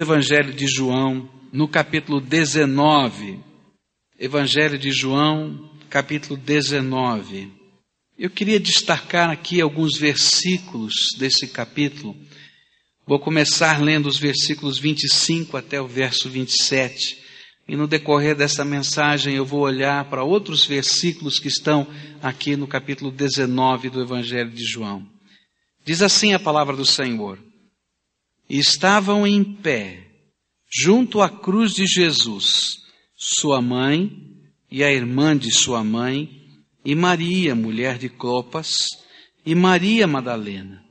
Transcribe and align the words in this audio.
Evangelho 0.00 0.52
de 0.52 0.68
João, 0.68 1.28
no 1.52 1.66
capítulo 1.66 2.20
19. 2.20 3.40
Evangelho 4.16 4.78
de 4.78 4.92
João, 4.92 5.68
capítulo 5.90 6.36
19. 6.36 7.50
Eu 8.16 8.30
queria 8.30 8.60
destacar 8.60 9.28
aqui 9.28 9.60
alguns 9.60 9.98
versículos 9.98 10.94
desse 11.18 11.48
capítulo. 11.48 12.14
Vou 13.04 13.18
começar 13.18 13.82
lendo 13.82 14.06
os 14.06 14.20
versículos 14.20 14.78
25 14.78 15.56
até 15.56 15.80
o 15.80 15.88
verso 15.88 16.28
27. 16.30 17.18
E 17.66 17.74
no 17.74 17.88
decorrer 17.88 18.36
dessa 18.36 18.64
mensagem 18.64 19.34
eu 19.34 19.44
vou 19.44 19.62
olhar 19.62 20.04
para 20.04 20.22
outros 20.22 20.64
versículos 20.64 21.40
que 21.40 21.48
estão 21.48 21.84
aqui 22.22 22.54
no 22.54 22.68
capítulo 22.68 23.10
19 23.10 23.90
do 23.90 24.00
Evangelho 24.00 24.52
de 24.52 24.64
João. 24.64 25.04
Diz 25.84 26.02
assim 26.02 26.34
a 26.34 26.38
palavra 26.38 26.76
do 26.76 26.86
Senhor 26.86 27.47
e 28.48 28.58
estavam 28.58 29.26
em 29.26 29.44
pé, 29.44 30.06
junto 30.70 31.20
à 31.20 31.28
cruz 31.28 31.72
de 31.72 31.86
Jesus, 31.86 32.78
sua 33.16 33.60
mãe 33.60 34.10
e 34.70 34.82
a 34.82 34.92
irmã 34.92 35.36
de 35.36 35.50
sua 35.50 35.82
mãe, 35.82 36.28
e 36.84 36.94
Maria, 36.94 37.54
mulher 37.54 37.98
de 37.98 38.08
Clopas, 38.08 38.86
e 39.44 39.54
Maria 39.54 40.06
Madalena. 40.06 40.84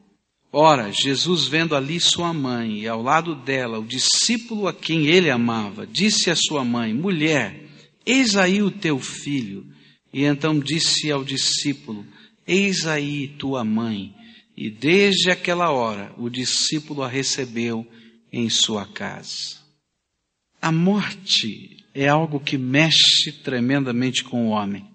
Ora, 0.52 0.92
Jesus, 0.92 1.48
vendo 1.48 1.76
ali 1.76 2.00
sua 2.00 2.34
mãe 2.34 2.80
e 2.80 2.88
ao 2.88 3.02
lado 3.02 3.36
dela 3.36 3.80
o 3.80 3.86
discípulo 3.86 4.68
a 4.68 4.74
quem 4.74 5.08
ele 5.08 5.30
amava, 5.30 5.86
disse 5.86 6.32
à 6.32 6.36
sua 6.36 6.64
mãe: 6.64 6.94
Mulher, 6.94 7.70
eis 8.06 8.36
aí 8.36 8.62
o 8.62 8.72
teu 8.72 9.00
filho. 9.00 9.66
E 10.14 10.24
então 10.24 10.60
disse 10.60 11.12
ao 11.12 11.24
discípulo: 11.24 12.06
Eis 12.48 12.88
aí 12.88 13.28
tua 13.28 13.64
mãe. 13.64 14.16
E 14.58 14.72
desde 14.72 15.30
aquela 15.30 15.72
hora 15.72 16.12
o 16.18 16.30
discípulo 16.30 17.04
a 17.04 17.08
recebeu 17.08 17.86
em 18.34 18.50
sua 18.50 18.88
casa. 18.88 19.58
A 20.60 20.72
morte 20.72 21.86
é 21.94 22.08
algo 22.08 22.40
que 22.40 22.58
mexe 22.58 23.32
tremendamente 23.44 24.24
com 24.24 24.48
o 24.48 24.50
homem. 24.50 24.90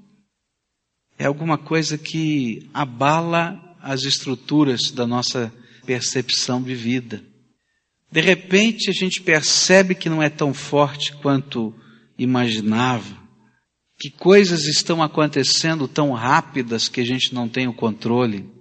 É 1.17 1.27
alguma 1.27 1.57
coisa 1.57 1.97
que 1.97 2.69
abala 2.75 3.77
as 3.81 4.03
estruturas 4.03 4.91
da 4.91 5.07
nossa 5.07 5.55
percepção 5.87 6.61
de 6.61 6.75
vida. 6.75 7.23
De 8.11 8.21
repente 8.21 8.91
a 8.91 8.93
gente 8.93 9.23
percebe 9.23 9.95
que 9.95 10.09
não 10.09 10.23
é 10.23 10.29
tão 10.29 10.53
forte 10.53 11.15
quanto 11.17 11.73
imaginava, 12.19 13.17
que 13.99 14.11
coisas 14.11 14.65
estão 14.65 15.03
acontecendo 15.03 15.87
tão 15.87 16.13
rápidas 16.13 16.89
que 16.89 17.01
a 17.01 17.05
gente 17.05 17.33
não 17.33 17.49
tem 17.49 17.69
o 17.69 17.73
controle. 17.73 18.52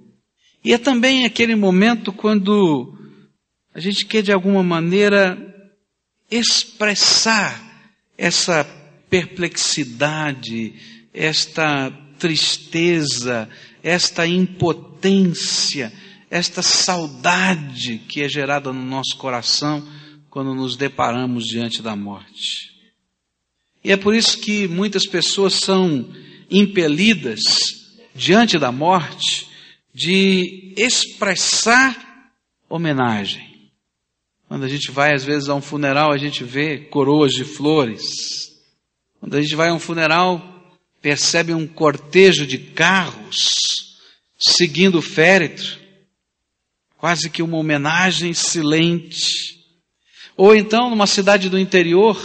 E 0.64 0.74
é 0.74 0.78
também 0.78 1.26
aquele 1.26 1.56
momento 1.56 2.14
quando 2.14 2.98
a 3.74 3.80
gente 3.80 4.06
quer 4.06 4.22
de 4.22 4.32
alguma 4.32 4.62
maneira 4.62 5.38
expressar 6.30 7.90
essa 8.18 8.64
perplexidade, 9.10 10.74
esta 11.14 11.92
tristeza, 12.20 13.50
esta 13.82 14.28
impotência, 14.28 15.92
esta 16.30 16.62
saudade 16.62 17.98
que 18.08 18.22
é 18.22 18.30
gerada 18.30 18.72
no 18.72 18.86
nosso 18.86 19.18
coração 19.18 19.86
quando 20.30 20.54
nos 20.54 20.78
deparamos 20.78 21.46
diante 21.46 21.82
da 21.82 21.96
morte. 21.96 22.72
E 23.84 23.92
é 23.92 23.98
por 23.98 24.16
isso 24.16 24.40
que 24.40 24.68
muitas 24.68 25.08
pessoas 25.08 25.56
são 25.56 26.08
impelidas 26.50 27.42
diante 28.14 28.60
da 28.60 28.72
morte 28.72 29.51
de 29.94 30.74
expressar 30.78 31.96
homenagem. 32.70 33.72
Quando 34.48 34.64
a 34.64 34.68
gente 34.68 34.92
vai, 34.92 35.14
às 35.14 35.24
vezes, 35.24 35.50
a 35.50 35.56
um 35.56 35.62
funeral, 35.62 36.12
a 36.12 36.18
gente 36.18 36.44
vê 36.44 36.78
coroas 36.78 37.32
de 37.32 37.44
flores. 37.44 38.04
Quando 39.20 39.36
a 39.36 39.42
gente 39.42 39.56
vai 39.56 39.70
a 39.70 39.74
um 39.74 39.80
funeral, 39.80 40.42
percebe 41.02 41.54
um 41.54 41.66
cortejo 41.66 42.46
de 42.46 42.58
carros 42.58 43.38
seguindo 44.38 44.98
o 44.98 45.02
féretro, 45.02 45.80
quase 46.98 47.30
que 47.30 47.42
uma 47.42 47.58
homenagem 47.58 48.34
silente. 48.34 49.60
Ou 50.36 50.56
então, 50.56 50.90
numa 50.90 51.08
cidade 51.08 51.50
do 51.50 51.60
interior, 51.60 52.18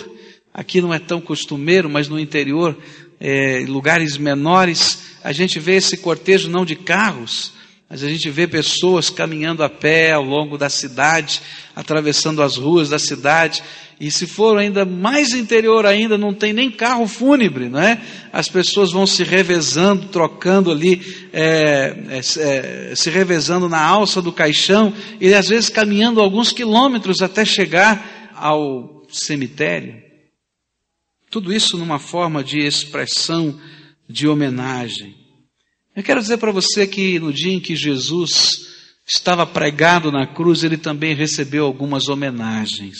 aqui 0.53 0.81
não 0.81 0.93
é 0.93 0.99
tão 0.99 1.21
costumeiro, 1.21 1.91
mas 1.91 2.09
no 2.09 2.19
interior, 2.19 2.77
é, 3.21 3.65
lugares 3.69 4.17
menores, 4.17 5.19
a 5.23 5.33
gente 5.33 5.61
vê 5.61 5.77
esse 5.77 5.99
cortejo 5.99 6.49
não 6.49 6.65
de 6.65 6.77
carros, 6.77 7.53
mas 7.89 8.03
a 8.03 8.09
gente 8.09 8.29
vê 8.31 8.49
pessoas 8.49 9.09
caminhando 9.09 9.63
a 9.63 9.69
pé 9.69 10.13
ao 10.13 10.25
longo 10.25 10.59
da 10.59 10.69
cidade, 10.69 11.41
atravessando 11.75 12.43
as 12.43 12.57
ruas 12.57 12.89
da 12.89 12.99
cidade, 12.99 13.63
e 14.01 14.11
se 14.11 14.27
for 14.27 14.59
ainda 14.59 14.85
mais 14.85 15.33
interior 15.33 15.87
ainda, 15.87 16.19
não 16.19 16.35
tem 16.35 16.53
nem 16.53 16.71
carro 16.71 17.07
fúnebre, 17.07 17.69
não 17.69 17.81
é? 17.81 18.01
As 18.33 18.49
pessoas 18.49 18.91
vão 18.91 19.07
se 19.07 19.23
revezando, 19.23 20.09
trocando 20.09 20.71
ali, 20.71 21.29
é, 21.33 21.97
é, 22.09 22.91
é, 22.91 22.95
se 22.95 23.09
revezando 23.09 23.69
na 23.69 23.81
alça 23.81 24.21
do 24.21 24.33
caixão, 24.33 24.93
e 25.21 25.33
às 25.33 25.49
vezes 25.49 25.71
caminhando 25.71 26.21
alguns 26.21 26.53
quilômetros 26.53 27.23
até 27.23 27.45
chegar 27.45 28.33
ao 28.35 29.07
cemitério. 29.09 30.03
Tudo 31.31 31.53
isso 31.53 31.79
numa 31.79 31.99
forma 31.99 32.43
de 32.43 32.59
expressão 32.59 33.59
de 34.09 34.27
homenagem. 34.27 35.26
Eu 35.97 36.03
quero 36.03 36.21
dizer 36.21 36.37
para 36.37 36.53
você 36.53 36.87
que 36.87 37.19
no 37.19 37.33
dia 37.33 37.55
em 37.55 37.59
que 37.59 37.75
Jesus 37.75 38.67
estava 39.07 39.47
pregado 39.47 40.13
na 40.13 40.27
cruz, 40.27 40.63
ele 40.63 40.77
também 40.77 41.15
recebeu 41.15 41.65
algumas 41.65 42.07
homenagens. 42.09 42.99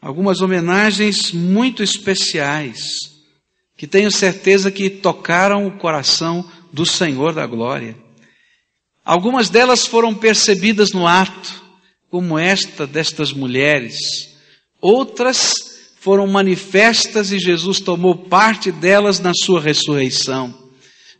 Algumas 0.00 0.40
homenagens 0.40 1.30
muito 1.30 1.80
especiais, 1.80 2.98
que 3.76 3.86
tenho 3.86 4.10
certeza 4.10 4.68
que 4.68 4.90
tocaram 4.90 5.64
o 5.64 5.78
coração 5.78 6.44
do 6.72 6.84
Senhor 6.84 7.32
da 7.32 7.46
glória. 7.46 7.96
Algumas 9.04 9.48
delas 9.48 9.86
foram 9.86 10.12
percebidas 10.12 10.90
no 10.90 11.06
ato, 11.06 11.62
como 12.10 12.36
esta 12.36 12.84
destas 12.84 13.32
mulheres. 13.32 13.96
Outras 14.80 15.54
foram 16.00 16.26
manifestas 16.26 17.30
e 17.30 17.38
Jesus 17.38 17.78
tomou 17.78 18.26
parte 18.26 18.72
delas 18.72 19.20
na 19.20 19.32
sua 19.32 19.60
ressurreição. 19.60 20.61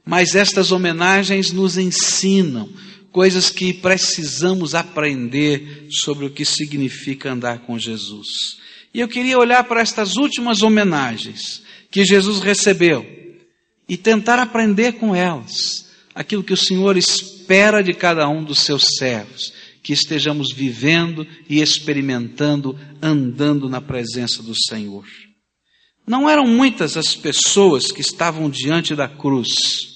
Mas 0.04 0.34
estas 0.34 0.72
homenagens 0.72 1.52
nos 1.52 1.78
ensinam 1.78 2.68
coisas 3.12 3.50
que 3.50 3.72
precisamos 3.72 4.74
aprender 4.74 5.86
sobre 5.90 6.24
o 6.24 6.30
que 6.30 6.44
significa 6.44 7.30
andar 7.30 7.60
com 7.60 7.78
Jesus. 7.78 8.28
E 8.92 9.00
eu 9.00 9.08
queria 9.08 9.38
olhar 9.38 9.64
para 9.64 9.80
estas 9.80 10.16
últimas 10.16 10.62
homenagens 10.62 11.62
que 11.90 12.04
Jesus 12.04 12.40
recebeu 12.40 13.06
e 13.88 13.96
tentar 13.96 14.38
aprender 14.38 14.92
com 14.92 15.14
elas 15.14 15.90
aquilo 16.14 16.42
que 16.42 16.52
o 16.52 16.56
Senhor 16.56 16.96
espera 16.96 17.82
de 17.82 17.92
cada 17.92 18.28
um 18.28 18.42
dos 18.42 18.60
seus 18.60 18.84
servos, 18.98 19.52
que 19.82 19.92
estejamos 19.92 20.52
vivendo 20.54 21.26
e 21.48 21.60
experimentando, 21.60 22.78
andando 23.00 23.68
na 23.68 23.80
presença 23.80 24.42
do 24.42 24.54
Senhor. 24.54 25.04
Não 26.06 26.28
eram 26.28 26.46
muitas 26.46 26.96
as 26.96 27.14
pessoas 27.14 27.90
que 27.90 28.00
estavam 28.00 28.48
diante 28.50 28.94
da 28.94 29.08
cruz. 29.08 29.91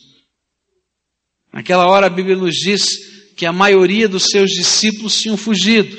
Naquela 1.56 1.86
hora 1.86 2.04
a 2.04 2.10
Bíblia 2.10 2.36
nos 2.36 2.54
diz 2.54 2.84
que 3.34 3.46
a 3.46 3.52
maioria 3.52 4.06
dos 4.06 4.24
seus 4.24 4.50
discípulos 4.50 5.18
tinham 5.18 5.38
fugido. 5.38 5.96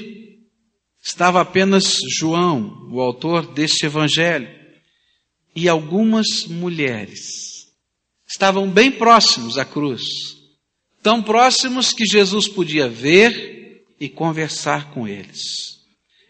Estava 1.04 1.42
apenas 1.42 1.96
João, 2.20 2.88
o 2.92 3.02
autor 3.02 3.54
deste 3.54 3.88
evangelho, 3.88 4.48
e 5.56 5.68
algumas 5.68 6.46
mulheres. 6.46 7.72
Estavam 8.30 8.70
bem 8.70 8.92
próximos 8.92 9.58
à 9.58 9.66
cruz, 9.66 10.04
tão 11.02 11.24
próximos 11.24 11.92
que 11.92 12.06
Jesus 12.06 12.48
podia 12.48 12.88
ver 12.88 13.84
e 14.00 14.08
conversar 14.08 14.92
com 14.92 15.08
eles. 15.08 15.42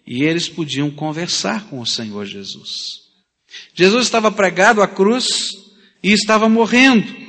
E 0.08 0.24
eles 0.24 0.48
podiam 0.48 0.90
conversar 0.90 1.68
com 1.68 1.82
o 1.82 1.86
Senhor 1.86 2.25
Jesus. 2.25 2.69
Jesus 3.74 4.06
estava 4.06 4.31
pregado 4.31 4.81
à 4.81 4.88
cruz 4.88 5.28
e 6.01 6.13
estava 6.13 6.48
morrendo. 6.48 7.26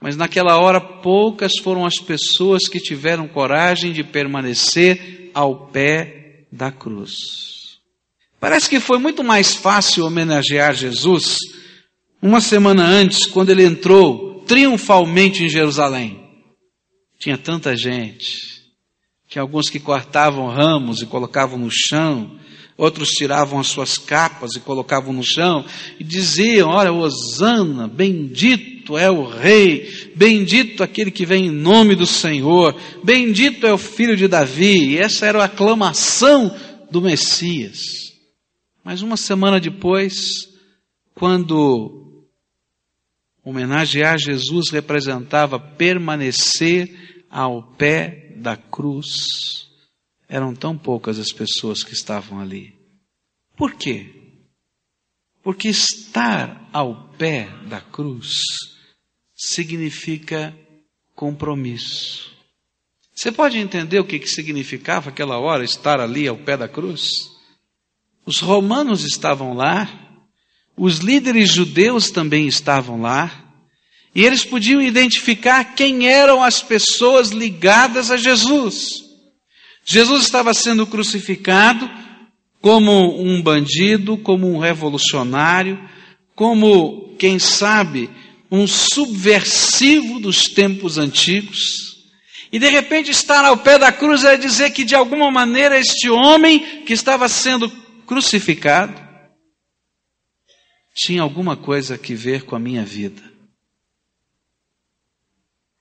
Mas 0.00 0.16
naquela 0.16 0.58
hora 0.58 0.80
poucas 0.80 1.58
foram 1.58 1.84
as 1.84 1.96
pessoas 1.96 2.68
que 2.68 2.78
tiveram 2.78 3.26
coragem 3.26 3.92
de 3.92 4.04
permanecer 4.04 5.30
ao 5.34 5.66
pé 5.68 6.44
da 6.52 6.70
cruz. 6.70 7.78
Parece 8.40 8.70
que 8.70 8.78
foi 8.78 8.98
muito 8.98 9.24
mais 9.24 9.54
fácil 9.54 10.06
homenagear 10.06 10.74
Jesus 10.74 11.38
uma 12.22 12.40
semana 12.40 12.84
antes, 12.84 13.26
quando 13.26 13.50
ele 13.50 13.64
entrou 13.64 14.42
triunfalmente 14.46 15.44
em 15.44 15.48
Jerusalém. 15.48 16.20
Tinha 17.18 17.36
tanta 17.36 17.76
gente, 17.76 18.62
que 19.28 19.38
alguns 19.38 19.68
que 19.68 19.80
cortavam 19.80 20.46
ramos 20.48 21.02
e 21.02 21.06
colocavam 21.06 21.58
no 21.58 21.70
chão, 21.70 22.38
Outros 22.78 23.08
tiravam 23.08 23.58
as 23.58 23.66
suas 23.66 23.98
capas 23.98 24.52
e 24.54 24.60
colocavam 24.60 25.12
no 25.12 25.24
chão 25.24 25.64
e 25.98 26.04
diziam: 26.04 26.68
Olha, 26.68 26.92
Osana, 26.92 27.88
bendito 27.88 28.77
é 28.96 29.10
o 29.10 29.24
Rei, 29.24 30.12
bendito 30.14 30.82
aquele 30.82 31.10
que 31.10 31.26
vem 31.26 31.46
em 31.46 31.50
nome 31.50 31.94
do 31.94 32.06
Senhor, 32.06 32.74
bendito 33.02 33.66
é 33.66 33.72
o 33.72 33.78
filho 33.78 34.16
de 34.16 34.28
Davi. 34.28 34.90
E 34.90 34.98
essa 34.98 35.26
era 35.26 35.42
a 35.42 35.46
aclamação 35.46 36.56
do 36.90 37.02
Messias. 37.02 37.80
Mas 38.84 39.02
uma 39.02 39.16
semana 39.16 39.60
depois, 39.60 40.48
quando 41.14 42.26
homenagear 43.44 44.18
Jesus 44.18 44.70
representava 44.70 45.58
permanecer 45.58 47.24
ao 47.28 47.74
pé 47.74 48.32
da 48.36 48.56
cruz, 48.56 49.06
eram 50.28 50.54
tão 50.54 50.78
poucas 50.78 51.18
as 51.18 51.32
pessoas 51.32 51.82
que 51.82 51.92
estavam 51.92 52.38
ali. 52.40 52.74
Por 53.56 53.74
quê? 53.74 54.14
Porque 55.42 55.68
estar 55.68 56.68
ao 56.72 57.08
pé 57.18 57.48
da 57.68 57.80
cruz 57.80 58.44
significa 59.38 60.52
compromisso. 61.14 62.36
Você 63.14 63.30
pode 63.30 63.56
entender 63.58 64.00
o 64.00 64.04
que, 64.04 64.26
significava 64.26 65.10
aquela 65.10 65.38
hora 65.38 65.64
estar 65.64 66.00
ali 66.00 66.26
ao 66.26 66.36
pé 66.36 66.56
da 66.56 66.68
cruz? 66.68 67.30
Os 68.26 68.40
romanos 68.40 69.04
estavam 69.04 69.54
lá, 69.54 69.88
os 70.76 70.98
líderes 70.98 71.52
judeus 71.52 72.10
também 72.10 72.46
estavam 72.46 73.00
lá, 73.00 73.44
e 74.14 74.24
eles 74.24 74.44
podiam 74.44 74.82
identificar 74.82 75.64
quem 75.74 76.08
eram 76.08 76.42
as 76.42 76.62
pessoas 76.62 77.30
ligadas 77.30 78.10
a 78.10 78.16
Jesus. 78.16 79.04
Jesus 79.84 80.24
estava 80.24 80.52
sendo 80.52 80.86
crucificado 80.86 81.88
como 82.60 83.22
um 83.22 83.40
bandido, 83.40 84.18
como 84.18 84.52
um 84.52 84.58
revolucionário, 84.58 85.78
como, 86.34 87.14
quem 87.18 87.38
sabe, 87.38 88.10
um 88.50 88.66
subversivo 88.66 90.20
dos 90.20 90.44
tempos 90.44 90.98
antigos. 90.98 91.98
E 92.50 92.58
de 92.58 92.68
repente 92.68 93.10
estar 93.10 93.44
ao 93.44 93.58
pé 93.58 93.78
da 93.78 93.92
cruz 93.92 94.24
é 94.24 94.36
dizer 94.36 94.70
que 94.70 94.84
de 94.84 94.94
alguma 94.94 95.30
maneira 95.30 95.78
este 95.78 96.08
homem 96.08 96.84
que 96.84 96.92
estava 96.92 97.28
sendo 97.28 97.70
crucificado 98.06 99.06
tinha 100.94 101.22
alguma 101.22 101.56
coisa 101.56 101.94
a 101.94 102.16
ver 102.16 102.42
com 102.44 102.56
a 102.56 102.58
minha 102.58 102.84
vida. 102.84 103.22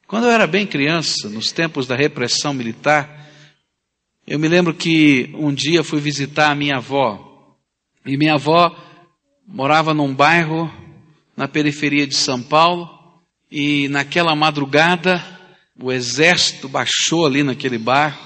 Quando 0.05 0.25
eu 0.25 0.31
era 0.31 0.45
bem 0.45 0.65
criança, 0.67 1.27
nos 1.29 1.51
tempos 1.51 1.87
da 1.87 1.95
repressão 1.95 2.53
militar, 2.53 3.27
eu 4.25 4.37
me 4.37 4.47
lembro 4.47 4.73
que 4.73 5.29
um 5.35 5.53
dia 5.53 5.83
fui 5.83 5.99
visitar 5.99 6.51
a 6.51 6.55
minha 6.55 6.77
avó. 6.77 7.57
E 8.05 8.15
minha 8.15 8.35
avó 8.35 8.75
morava 9.45 9.93
num 9.93 10.13
bairro 10.13 10.71
na 11.37 11.47
periferia 11.47 12.07
de 12.07 12.15
São 12.15 12.41
Paulo. 12.41 12.89
E 13.49 13.87
naquela 13.89 14.35
madrugada, 14.35 15.23
o 15.79 15.91
exército 15.91 16.67
baixou 16.67 17.25
ali 17.25 17.43
naquele 17.43 17.77
bairro. 17.77 18.19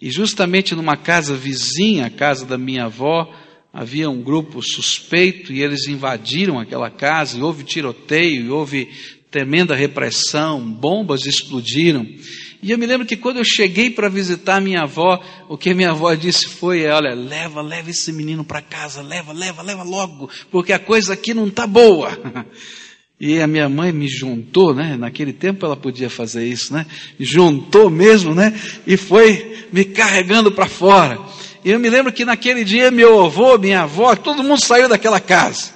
E 0.00 0.10
justamente 0.10 0.76
numa 0.76 0.96
casa 0.96 1.34
vizinha, 1.34 2.06
a 2.06 2.10
casa 2.10 2.46
da 2.46 2.56
minha 2.56 2.84
avó, 2.84 3.28
havia 3.72 4.08
um 4.08 4.22
grupo 4.22 4.62
suspeito 4.62 5.52
e 5.52 5.60
eles 5.60 5.88
invadiram 5.88 6.58
aquela 6.58 6.88
casa 6.88 7.36
e 7.36 7.42
houve 7.42 7.64
tiroteio 7.64 8.46
e 8.46 8.50
houve 8.50 8.88
tremenda 9.30 9.74
repressão, 9.74 10.60
bombas 10.60 11.26
explodiram. 11.26 12.06
E 12.60 12.72
eu 12.72 12.78
me 12.78 12.86
lembro 12.86 13.06
que 13.06 13.16
quando 13.16 13.36
eu 13.36 13.44
cheguei 13.44 13.90
para 13.90 14.08
visitar 14.08 14.60
minha 14.60 14.82
avó, 14.82 15.22
o 15.48 15.56
que 15.56 15.72
minha 15.72 15.90
avó 15.90 16.12
disse 16.14 16.48
foi: 16.48 16.86
olha, 16.86 17.14
leva, 17.14 17.62
leva 17.62 17.90
esse 17.90 18.12
menino 18.12 18.44
para 18.44 18.60
casa, 18.60 19.00
leva, 19.00 19.32
leva, 19.32 19.62
leva 19.62 19.82
logo, 19.84 20.28
porque 20.50 20.72
a 20.72 20.78
coisa 20.78 21.12
aqui 21.12 21.32
não 21.32 21.46
está 21.46 21.66
boa. 21.66 22.10
E 23.20 23.40
a 23.40 23.48
minha 23.48 23.68
mãe 23.68 23.90
me 23.90 24.06
juntou, 24.06 24.72
né? 24.72 24.96
Naquele 24.96 25.32
tempo 25.32 25.66
ela 25.66 25.76
podia 25.76 26.08
fazer 26.08 26.46
isso, 26.46 26.72
né? 26.72 26.86
Juntou 27.18 27.90
mesmo, 27.90 28.32
né? 28.32 28.54
E 28.86 28.96
foi 28.96 29.66
me 29.72 29.84
carregando 29.84 30.52
para 30.52 30.68
fora. 30.68 31.18
E 31.64 31.70
eu 31.70 31.80
me 31.80 31.90
lembro 31.90 32.12
que 32.12 32.24
naquele 32.24 32.62
dia 32.62 32.92
meu 32.92 33.24
avô, 33.24 33.58
minha 33.58 33.80
avó, 33.82 34.14
todo 34.14 34.44
mundo 34.44 34.64
saiu 34.64 34.88
daquela 34.88 35.18
casa. 35.18 35.72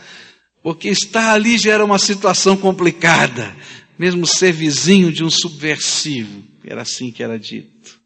Porque 0.62 0.88
estar 0.88 1.32
ali 1.32 1.58
já 1.58 1.72
era 1.72 1.84
uma 1.84 1.98
situação 1.98 2.56
complicada, 2.56 3.56
mesmo 3.98 4.24
ser 4.24 4.52
vizinho 4.52 5.10
de 5.10 5.24
um 5.24 5.30
subversivo. 5.30 6.51
Era 6.64 6.82
assim 6.82 7.10
que 7.10 7.22
era 7.22 7.38
dito. 7.38 8.00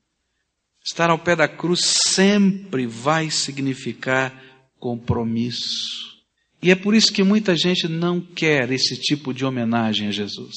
Estar 0.85 1.11
ao 1.11 1.19
pé 1.19 1.35
da 1.35 1.49
cruz 1.49 1.81
sempre 1.82 2.87
vai 2.87 3.31
significar 3.31 4.32
compromisso. 4.79 6.17
E 6.62 6.70
é 6.70 6.75
por 6.75 6.94
isso 6.94 7.12
que 7.12 7.23
muita 7.23 7.56
gente 7.56 7.88
não 7.88 8.20
quer 8.20 8.70
esse 8.70 8.97
tipo 8.97 9.35
de 9.35 9.44
homenagem 9.44 10.08
a 10.08 10.11
Jesus. 10.11 10.56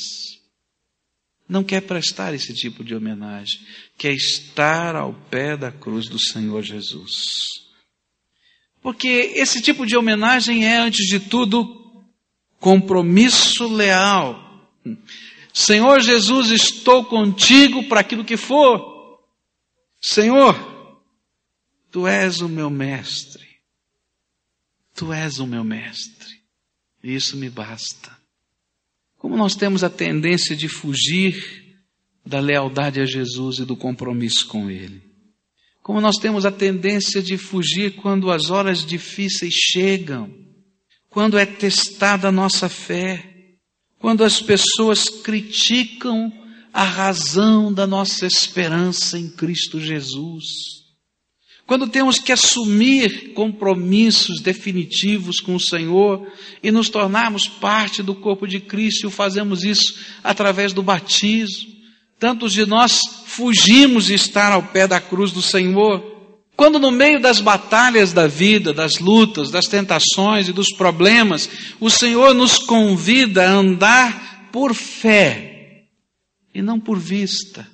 Não 1.48 1.64
quer 1.64 1.82
prestar 1.82 2.34
esse 2.34 2.54
tipo 2.54 2.84
de 2.84 2.94
homenagem. 2.94 3.60
Quer 3.98 4.14
estar 4.14 4.96
ao 4.96 5.14
pé 5.14 5.58
da 5.58 5.72
cruz 5.72 6.08
do 6.08 6.20
Senhor 6.20 6.62
Jesus. 6.62 7.24
Porque 8.82 9.34
esse 9.36 9.62
tipo 9.62 9.86
de 9.86 9.98
homenagem 9.98 10.66
é, 10.66 10.78
antes 10.78 11.08
de 11.08 11.20
tudo, 11.20 12.04
compromisso 12.60 13.68
leal. 13.68 14.48
Senhor 15.54 16.00
Jesus, 16.02 16.52
estou 16.52 17.06
contigo 17.06 17.88
para 17.88 18.02
aquilo 18.02 18.26
que 18.26 18.38
for. 18.38 19.20
Senhor, 20.02 20.56
tu 21.92 22.08
és 22.08 22.42
o 22.42 22.50
meu 22.50 22.70
mestre. 22.70 23.48
Tu 24.96 25.12
és 25.12 25.40
o 25.40 25.48
meu 25.48 25.64
mestre. 25.64 26.40
E 27.04 27.16
isso 27.16 27.38
me 27.38 27.50
basta. 27.50 28.18
Como 29.18 29.36
nós 29.36 29.56
temos 29.56 29.84
a 29.84 29.90
tendência 29.90 30.56
de 30.56 30.68
fugir 30.68 31.78
da 32.26 32.40
lealdade 32.40 33.02
a 33.02 33.06
Jesus 33.06 33.60
e 33.60 33.66
do 33.66 33.76
compromisso 33.76 34.48
com 34.48 34.70
Ele. 34.70 35.02
Como 35.82 36.00
nós 36.00 36.18
temos 36.18 36.46
a 36.46 36.52
tendência 36.52 37.22
de 37.22 37.38
fugir 37.38 37.96
quando 37.96 38.32
as 38.32 38.50
horas 38.50 38.86
difíceis 38.86 39.54
chegam 39.54 40.40
quando 41.10 41.38
é 41.38 41.46
testada 41.46 42.28
a 42.28 42.32
nossa 42.32 42.70
fé, 42.70 43.29
quando 44.00 44.24
as 44.24 44.42
pessoas 44.42 45.10
criticam 45.10 46.32
a 46.74 46.84
razão 46.84 47.72
da 47.72 47.86
nossa 47.86 48.26
esperança 48.26 49.20
em 49.20 49.30
Cristo 49.30 49.80
Jesus, 49.80 50.46
quando 51.68 51.88
temos 51.88 52.18
que 52.18 52.32
assumir 52.32 53.34
compromissos 53.34 54.42
definitivos 54.42 55.40
com 55.40 55.54
o 55.54 55.60
Senhor 55.60 56.26
e 56.64 56.72
nos 56.72 56.90
tornarmos 56.90 57.48
parte 57.48 58.02
do 58.02 58.16
corpo 58.16 58.48
de 58.48 58.60
Cristo, 58.60 59.08
e 59.08 59.12
fazemos 59.12 59.64
isso 59.64 60.00
através 60.24 60.74
do 60.74 60.82
batismo. 60.82 61.70
Tantos 62.18 62.54
de 62.54 62.66
nós 62.66 63.02
fugimos 63.26 64.06
de 64.06 64.16
estar 64.16 64.52
ao 64.52 64.64
pé 64.64 64.88
da 64.88 65.00
cruz 65.00 65.32
do 65.32 65.44
Senhor 65.44 66.19
quando 66.60 66.78
no 66.78 66.92
meio 66.92 67.22
das 67.22 67.40
batalhas 67.40 68.12
da 68.12 68.28
vida, 68.28 68.74
das 68.74 69.00
lutas, 69.00 69.50
das 69.50 69.64
tentações 69.64 70.50
e 70.50 70.52
dos 70.52 70.74
problemas, 70.74 71.50
o 71.80 71.90
Senhor 71.90 72.34
nos 72.34 72.58
convida 72.58 73.48
a 73.48 73.54
andar 73.54 74.50
por 74.52 74.74
fé 74.74 75.86
e 76.54 76.62
não 76.62 76.78
por 76.78 77.00
vista. 77.00 77.66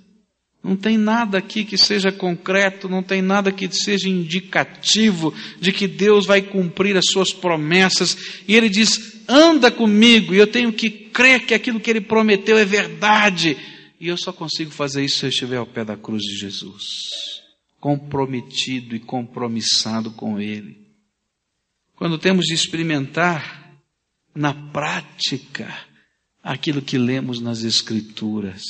Não 0.63 0.75
tem 0.75 0.99
nada 0.99 1.39
aqui 1.39 1.65
que 1.65 1.79
seja 1.79 2.11
concreto, 2.11 2.87
não 2.87 3.01
tem 3.01 3.23
nada 3.23 3.51
que 3.51 3.67
seja 3.73 4.07
indicativo 4.07 5.33
de 5.59 5.71
que 5.71 5.87
Deus 5.87 6.27
vai 6.27 6.43
cumprir 6.43 6.95
as 6.95 7.05
suas 7.07 7.33
promessas. 7.33 8.15
E 8.47 8.55
Ele 8.55 8.69
diz: 8.69 9.23
anda 9.27 9.71
comigo, 9.71 10.31
e 10.31 10.37
eu 10.37 10.45
tenho 10.45 10.71
que 10.71 10.91
crer 10.91 11.47
que 11.47 11.55
aquilo 11.55 11.79
que 11.79 11.89
Ele 11.89 12.01
prometeu 12.01 12.55
é 12.55 12.65
verdade. 12.65 13.57
E 13.99 14.09
eu 14.09 14.15
só 14.15 14.31
consigo 14.31 14.69
fazer 14.69 15.03
isso 15.03 15.17
se 15.17 15.25
eu 15.25 15.29
estiver 15.29 15.57
ao 15.57 15.65
pé 15.65 15.83
da 15.83 15.97
cruz 15.97 16.21
de 16.21 16.37
Jesus 16.37 17.35
comprometido 17.85 18.95
e 18.95 18.99
compromissado 18.99 20.09
com 20.09 20.39
Ele. 20.39 20.89
Quando 21.95 22.17
temos 22.17 22.45
de 22.45 22.55
experimentar 22.55 23.79
na 24.33 24.55
prática 24.71 25.71
aquilo 26.41 26.81
que 26.81 26.97
lemos 26.97 27.39
nas 27.39 27.61
Escrituras. 27.61 28.63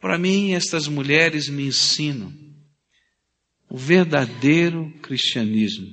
Para 0.00 0.16
mim, 0.16 0.52
estas 0.52 0.86
mulheres 0.86 1.48
me 1.48 1.66
ensinam 1.66 2.32
o 3.68 3.76
verdadeiro 3.76 4.92
cristianismo, 5.02 5.92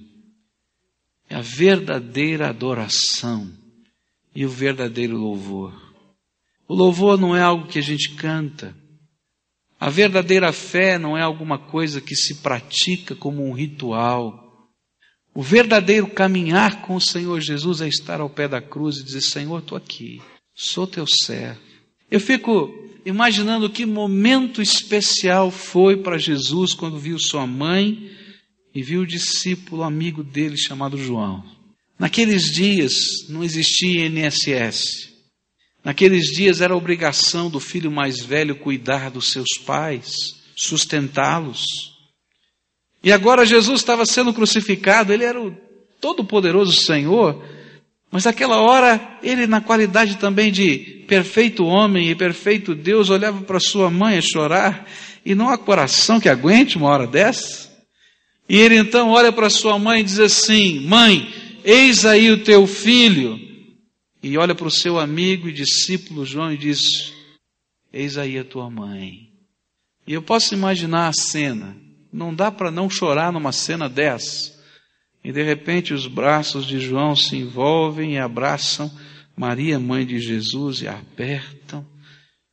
a 1.28 1.42
verdadeira 1.42 2.50
adoração 2.50 3.52
e 4.36 4.46
o 4.46 4.50
verdadeiro 4.50 5.18
louvor. 5.18 5.74
O 6.68 6.76
louvor 6.76 7.20
não 7.20 7.36
é 7.36 7.42
algo 7.42 7.68
que 7.68 7.80
a 7.80 7.84
gente 7.84 8.14
canta, 8.14 8.78
a 9.84 9.90
verdadeira 9.90 10.54
fé 10.54 10.98
não 10.98 11.18
é 11.18 11.22
alguma 11.22 11.60
coisa 11.60 12.00
que 12.00 12.16
se 12.16 12.36
pratica 12.36 13.14
como 13.14 13.46
um 13.46 13.52
ritual. 13.52 14.72
O 15.36 15.44
verdadeiro 15.44 16.08
caminhar 16.08 16.84
com 16.84 16.96
o 16.96 17.02
Senhor 17.02 17.42
Jesus 17.42 17.82
é 17.82 17.90
estar 17.90 18.22
ao 18.22 18.30
pé 18.30 18.48
da 18.48 18.62
cruz 18.62 18.96
e 18.96 19.04
dizer: 19.04 19.20
Senhor, 19.20 19.60
estou 19.60 19.78
aqui, 19.78 20.22
sou 20.56 20.88
teu 20.88 21.06
servo. 21.06 21.60
Eu 22.10 22.22
fico 22.22 22.74
imaginando 23.06 23.70
que 23.70 23.86
momento 23.86 24.62
especial 24.62 25.52
foi 25.52 25.98
para 25.98 26.18
Jesus 26.18 26.74
quando 26.74 26.98
viu 26.98 27.20
sua 27.20 27.46
mãe 27.46 28.10
e 28.74 28.82
viu 28.82 29.02
o 29.02 29.06
discípulo 29.06 29.84
amigo 29.84 30.24
dele 30.24 30.56
chamado 30.56 30.98
João. 30.98 31.44
Naqueles 32.00 32.44
dias 32.44 32.94
não 33.28 33.44
existia 33.44 34.06
INSS. 34.06 35.13
Naqueles 35.84 36.28
dias 36.28 36.62
era 36.62 36.76
obrigação 36.76 37.50
do 37.50 37.60
filho 37.60 37.92
mais 37.92 38.22
velho 38.22 38.56
cuidar 38.56 39.12
dos 39.12 39.32
seus 39.32 39.50
pais, 39.66 40.14
sustentá-los. 40.56 41.66
E 43.04 43.12
agora 43.12 43.46
Jesus 43.46 43.82
estava 43.82 44.06
sendo 44.06 44.34
crucificado, 44.34 45.12
ele 45.12 45.26
era 45.26 45.42
o 45.42 45.56
todo-poderoso 46.00 46.72
Senhor, 46.82 47.44
mas 48.10 48.26
naquela 48.26 48.62
hora, 48.62 49.18
ele, 49.24 49.48
na 49.48 49.60
qualidade 49.60 50.18
também 50.18 50.52
de 50.52 51.04
perfeito 51.08 51.66
homem 51.66 52.10
e 52.10 52.16
perfeito 52.16 52.76
Deus, 52.76 53.10
olhava 53.10 53.42
para 53.42 53.60
sua 53.60 53.90
mãe 53.90 54.18
a 54.18 54.22
chorar, 54.22 54.88
e 55.26 55.34
não 55.34 55.50
há 55.50 55.58
coração 55.58 56.20
que 56.20 56.30
aguente 56.30 56.78
uma 56.78 56.90
hora 56.90 57.08
dessa. 57.08 57.72
E 58.48 58.58
ele 58.58 58.78
então 58.78 59.10
olha 59.10 59.32
para 59.32 59.50
sua 59.50 59.80
mãe 59.80 60.02
e 60.02 60.04
diz 60.04 60.20
assim: 60.20 60.82
Mãe, 60.82 61.28
eis 61.64 62.06
aí 62.06 62.30
o 62.30 62.44
teu 62.44 62.68
filho. 62.68 63.40
E 64.24 64.38
olha 64.38 64.56
para 64.56 64.68
o 64.68 64.72
seu 64.72 64.98
amigo 64.98 65.50
e 65.50 65.54
discípulo 65.54 66.26
João 66.26 66.54
e 66.54 66.58
diz: 66.58 66.80
Eis 67.92 68.18
aí 68.18 68.40
a 68.40 68.46
tua 68.46 68.70
mãe. 68.70 69.30
E 70.08 70.14
eu 70.14 70.22
posso 70.24 70.54
imaginar 70.54 71.10
a 71.10 71.14
cena. 71.14 71.76
Não 72.12 72.34
dá 72.34 72.50
para 72.50 72.72
não 72.72 72.90
chorar 72.90 73.34
numa 73.34 73.52
cena 73.52 73.90
dessa. 73.90 74.54
E 75.22 75.32
de 75.32 75.44
repente 75.44 75.94
os 75.94 76.08
braços 76.08 76.66
de 76.66 76.80
João 76.80 77.16
se 77.16 77.36
envolvem 77.36 78.14
e 78.14 78.18
abraçam 78.18 78.90
Maria, 79.36 79.80
mãe 79.80 80.06
de 80.06 80.20
Jesus, 80.20 80.82
e 80.82 80.88
a 80.88 81.00
apertam, 81.00 81.86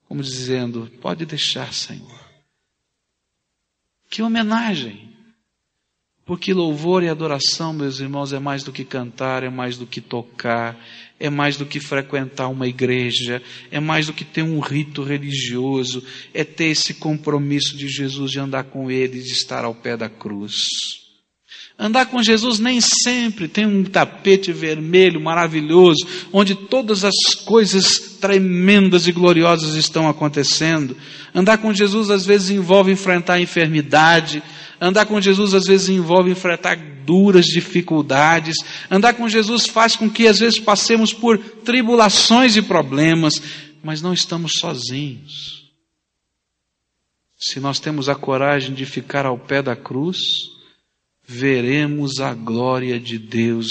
como 0.08 0.22
dizendo: 0.22 0.90
Pode 1.00 1.24
deixar, 1.24 1.72
Senhor. 1.72 2.20
Que 4.08 4.22
homenagem! 4.22 5.08
Porque 6.24 6.54
louvor 6.54 7.02
e 7.02 7.08
adoração, 7.08 7.72
meus 7.72 8.00
irmãos, 8.00 8.32
é 8.32 8.38
mais 8.38 8.62
do 8.62 8.72
que 8.72 8.84
cantar, 8.84 9.42
é 9.42 9.50
mais 9.50 9.76
do 9.76 9.86
que 9.86 10.00
tocar, 10.00 10.78
é 11.20 11.28
mais 11.28 11.58
do 11.58 11.66
que 11.66 11.78
frequentar 11.78 12.48
uma 12.48 12.66
igreja, 12.66 13.42
é 13.70 13.78
mais 13.78 14.06
do 14.06 14.14
que 14.14 14.24
ter 14.24 14.42
um 14.42 14.58
rito 14.58 15.02
religioso, 15.02 16.02
é 16.32 16.42
ter 16.42 16.68
esse 16.68 16.94
compromisso 16.94 17.76
de 17.76 17.86
Jesus 17.86 18.30
de 18.30 18.40
andar 18.40 18.64
com 18.64 18.90
Ele, 18.90 19.20
de 19.20 19.32
estar 19.32 19.64
ao 19.64 19.74
pé 19.74 19.98
da 19.98 20.08
cruz. 20.08 21.09
Andar 21.82 22.06
com 22.06 22.22
Jesus 22.22 22.58
nem 22.58 22.78
sempre 22.78 23.48
tem 23.48 23.64
um 23.64 23.82
tapete 23.82 24.52
vermelho 24.52 25.18
maravilhoso, 25.18 26.06
onde 26.30 26.54
todas 26.54 27.04
as 27.04 27.34
coisas 27.34 28.18
tremendas 28.20 29.06
e 29.06 29.12
gloriosas 29.12 29.74
estão 29.74 30.06
acontecendo. 30.06 30.94
Andar 31.34 31.56
com 31.56 31.72
Jesus 31.72 32.10
às 32.10 32.26
vezes 32.26 32.50
envolve 32.50 32.92
enfrentar 32.92 33.34
a 33.34 33.40
enfermidade, 33.40 34.42
Andar 34.80 35.04
com 35.04 35.20
Jesus 35.20 35.52
às 35.52 35.64
vezes 35.64 35.90
envolve 35.90 36.30
enfrentar 36.30 36.76
duras 37.04 37.44
dificuldades. 37.44 38.56
Andar 38.90 39.12
com 39.12 39.28
Jesus 39.28 39.66
faz 39.66 39.94
com 39.94 40.08
que 40.08 40.26
às 40.26 40.38
vezes 40.38 40.58
passemos 40.58 41.12
por 41.12 41.36
tribulações 41.38 42.56
e 42.56 42.62
problemas, 42.62 43.34
mas 43.82 44.00
não 44.00 44.14
estamos 44.14 44.52
sozinhos. 44.58 45.70
Se 47.38 47.60
nós 47.60 47.78
temos 47.78 48.08
a 48.08 48.14
coragem 48.14 48.74
de 48.74 48.86
ficar 48.86 49.26
ao 49.26 49.38
pé 49.38 49.60
da 49.60 49.76
cruz, 49.76 50.18
veremos 51.30 52.18
a 52.18 52.34
glória 52.34 52.98
de 52.98 53.16
Deus 53.16 53.68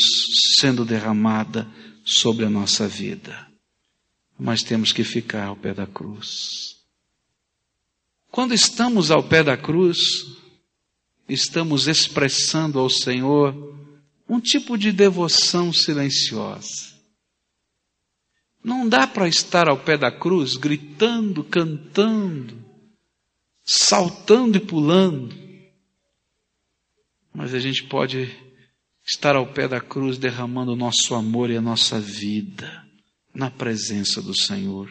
sendo 0.58 0.86
derramada 0.86 1.68
sobre 2.06 2.46
a 2.46 2.50
nossa 2.50 2.88
vida. 2.88 3.48
Mas 4.40 4.64
temos 4.64 4.94
que 4.94 5.04
ficar 5.04 5.48
ao 5.48 5.58
pé 5.58 5.74
da 5.74 5.86
cruz. 5.86 6.78
Quando 8.32 8.54
estamos 8.54 9.12
ao 9.12 9.22
pé 9.22 9.44
da 9.44 9.58
cruz, 9.58 9.98
estamos 11.28 11.90
expressando 11.90 12.80
ao 12.80 12.90
Senhor 12.90 13.54
um 14.28 14.40
tipo 14.40 14.78
de 14.78 14.94
devoção 14.94 15.74
silenciosa. 15.74 16.98
Não 18.64 18.88
dá 18.88 19.06
para 19.06 19.28
estar 19.28 19.68
ao 19.68 19.78
pé 19.78 19.98
da 19.98 20.12
cruz 20.12 20.56
gritando, 20.56 21.44
cantando, 21.44 22.58
saltando 23.66 24.58
e 24.58 24.62
pulando, 24.62 25.49
mas 27.40 27.54
a 27.54 27.60
gente 27.60 27.84
pode 27.84 28.30
estar 29.08 29.34
ao 29.34 29.48
pé 29.48 29.66
da 29.66 29.80
cruz 29.80 30.18
derramando 30.18 30.74
o 30.74 30.76
nosso 30.76 31.16
amor 31.16 31.50
e 31.50 31.56
a 31.56 31.62
nossa 31.62 31.98
vida 31.98 32.70
na 33.34 33.50
presença 33.50 34.22
do 34.22 34.38
Senhor. 34.38 34.90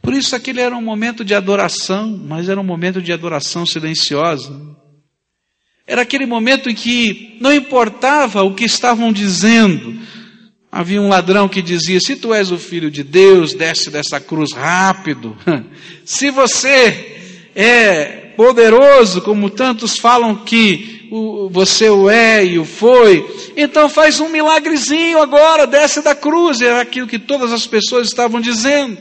Por 0.00 0.14
isso 0.14 0.36
aquele 0.36 0.60
era 0.60 0.76
um 0.76 0.80
momento 0.80 1.24
de 1.24 1.34
adoração, 1.34 2.16
mas 2.16 2.48
era 2.48 2.60
um 2.60 2.64
momento 2.64 3.02
de 3.02 3.12
adoração 3.12 3.66
silenciosa. 3.66 4.56
Era 5.84 6.02
aquele 6.02 6.26
momento 6.26 6.70
em 6.70 6.76
que 6.76 7.36
não 7.40 7.52
importava 7.52 8.44
o 8.44 8.54
que 8.54 8.64
estavam 8.64 9.12
dizendo. 9.12 9.98
Havia 10.70 11.02
um 11.02 11.08
ladrão 11.08 11.48
que 11.48 11.60
dizia: 11.60 11.98
Se 11.98 12.14
tu 12.14 12.32
és 12.32 12.52
o 12.52 12.56
filho 12.56 12.88
de 12.88 13.02
Deus, 13.02 13.52
desce 13.52 13.90
dessa 13.90 14.20
cruz 14.20 14.52
rápido. 14.52 15.36
Se 16.06 16.30
você 16.30 17.50
é 17.52 18.32
poderoso, 18.36 19.22
como 19.22 19.50
tantos 19.50 19.98
falam 19.98 20.36
que 20.36 21.01
você 21.50 21.90
o 21.90 22.08
é 22.08 22.42
e 22.42 22.58
o 22.58 22.64
foi, 22.64 23.52
então 23.54 23.86
faz 23.86 24.18
um 24.18 24.30
milagrezinho 24.30 25.20
agora, 25.20 25.66
desce 25.66 26.00
da 26.00 26.14
cruz. 26.14 26.62
Era 26.62 26.80
aquilo 26.80 27.06
que 27.06 27.18
todas 27.18 27.52
as 27.52 27.66
pessoas 27.66 28.08
estavam 28.08 28.40
dizendo. 28.40 28.96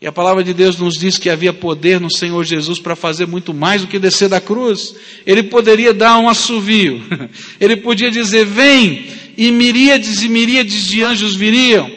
E 0.00 0.06
a 0.06 0.12
palavra 0.12 0.42
de 0.42 0.52
Deus 0.52 0.76
nos 0.76 0.94
diz 0.94 1.16
que 1.16 1.30
havia 1.30 1.52
poder 1.52 2.00
no 2.00 2.12
Senhor 2.12 2.44
Jesus 2.44 2.80
para 2.80 2.96
fazer 2.96 3.26
muito 3.26 3.54
mais 3.54 3.82
do 3.82 3.88
que 3.88 3.98
descer 3.98 4.28
da 4.28 4.40
cruz. 4.40 4.94
Ele 5.24 5.44
poderia 5.44 5.94
dar 5.94 6.18
um 6.18 6.28
assovio. 6.28 7.00
Ele 7.60 7.76
podia 7.76 8.10
dizer: 8.10 8.44
Vem, 8.44 9.06
e 9.36 9.52
miríades 9.52 10.22
e 10.22 10.28
miríades 10.28 10.84
de 10.84 11.02
anjos 11.02 11.36
viriam. 11.36 11.88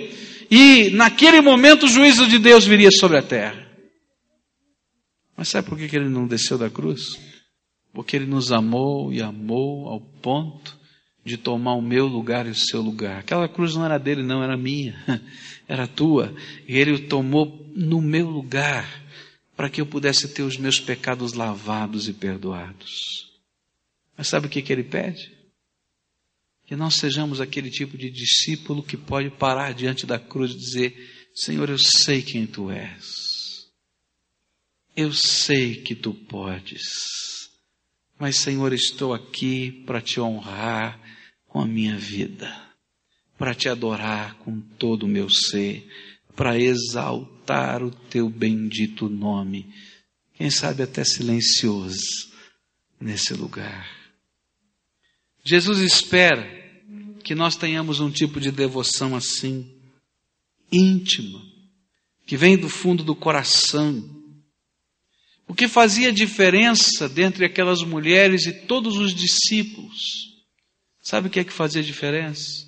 E 0.50 0.92
naquele 0.92 1.42
momento 1.42 1.86
o 1.86 1.90
juízo 1.90 2.28
de 2.28 2.38
Deus 2.38 2.66
viria 2.66 2.90
sobre 2.92 3.18
a 3.18 3.22
terra. 3.22 3.68
Mas 5.36 5.50
sabe 5.50 5.68
por 5.68 5.78
que 5.78 5.96
ele 5.96 6.10
não 6.10 6.28
desceu 6.28 6.56
da 6.56 6.70
cruz? 6.70 7.18
Porque 7.94 8.16
ele 8.16 8.26
nos 8.26 8.52
amou 8.52 9.12
e 9.12 9.22
amou 9.22 9.88
ao 9.90 10.00
ponto 10.00 10.80
de 11.24 11.38
tomar 11.38 11.76
o 11.76 11.82
meu 11.82 12.08
lugar 12.08 12.48
e 12.48 12.50
o 12.50 12.56
seu 12.56 12.82
lugar. 12.82 13.20
Aquela 13.20 13.48
cruz 13.48 13.76
não 13.76 13.86
era 13.86 13.98
dele, 13.98 14.24
não, 14.24 14.44
era 14.44 14.58
minha, 14.58 14.96
era 15.68 15.88
tua. 15.88 16.34
E 16.68 16.78
ele 16.78 16.92
o 16.92 17.08
tomou 17.08 17.70
no 17.76 18.02
meu 18.02 18.30
lugar, 18.30 18.88
para 19.56 19.70
que 19.70 19.80
eu 19.80 19.86
pudesse 19.86 20.34
ter 20.34 20.42
os 20.42 20.58
meus 20.58 20.80
pecados 20.80 21.34
lavados 21.34 22.08
e 22.08 22.14
perdoados. 22.14 23.30
Mas 24.18 24.28
sabe 24.28 24.48
o 24.48 24.50
que, 24.50 24.62
que 24.62 24.74
ele 24.74 24.84
pede? 24.84 25.32
Que 26.66 26.76
nós 26.76 26.96
sejamos 26.96 27.42
aquele 27.42 27.70
tipo 27.70 27.98
de 27.98 28.10
discípulo 28.10 28.82
que 28.82 28.98
pode 28.98 29.30
parar 29.30 29.74
diante 29.74 30.06
da 30.06 30.18
cruz 30.18 30.52
e 30.52 30.58
dizer: 30.58 31.30
Senhor, 31.36 31.70
eu 31.70 31.78
sei 31.78 32.22
quem 32.22 32.48
tu 32.48 32.72
és. 32.72 33.70
Eu 34.96 35.12
sei 35.14 35.82
que 35.82 35.96
tu 35.96 36.14
podes. 36.14 36.82
Mas, 38.22 38.38
Senhor, 38.38 38.72
estou 38.72 39.16
aqui 39.16 39.84
para 39.84 40.00
te 40.00 40.22
honrar 40.22 41.02
com 41.48 41.60
a 41.60 41.66
minha 41.66 41.98
vida, 41.98 42.56
para 43.36 43.56
te 43.56 43.68
adorar 43.68 44.36
com 44.36 44.62
todo 44.62 45.08
o 45.08 45.08
meu 45.08 45.28
ser, 45.28 45.90
para 46.36 46.56
exaltar 46.56 47.82
o 47.82 47.90
teu 47.90 48.30
bendito 48.30 49.10
nome, 49.10 49.74
quem 50.36 50.52
sabe 50.52 50.84
até 50.84 51.04
silencioso 51.04 52.32
nesse 53.00 53.34
lugar. 53.34 53.90
Jesus 55.44 55.80
espera 55.80 56.48
que 57.24 57.34
nós 57.34 57.56
tenhamos 57.56 58.00
um 58.00 58.12
tipo 58.12 58.40
de 58.40 58.52
devoção 58.52 59.16
assim, 59.16 59.68
íntima, 60.72 61.42
que 62.28 62.38
vem 62.38 62.56
do 62.56 62.70
fundo 62.70 63.04
do 63.04 63.16
coração. 63.16 64.21
O 65.52 65.54
que 65.54 65.68
fazia 65.68 66.14
diferença 66.14 67.10
dentre 67.10 67.44
aquelas 67.44 67.84
mulheres 67.84 68.46
e 68.46 68.54
todos 68.54 68.96
os 68.96 69.14
discípulos 69.14 70.32
Sabe 71.04 71.28
o 71.28 71.30
que 71.30 71.42
é 71.42 71.44
que 71.44 71.52
fazia 71.52 71.84
diferença? 71.84 72.66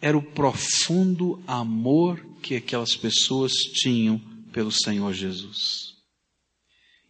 Era 0.00 0.16
o 0.16 0.22
profundo 0.22 1.42
amor 1.46 2.24
que 2.42 2.56
aquelas 2.56 2.96
pessoas 2.96 3.52
tinham 3.52 4.18
pelo 4.50 4.72
Senhor 4.72 5.12
Jesus. 5.12 5.94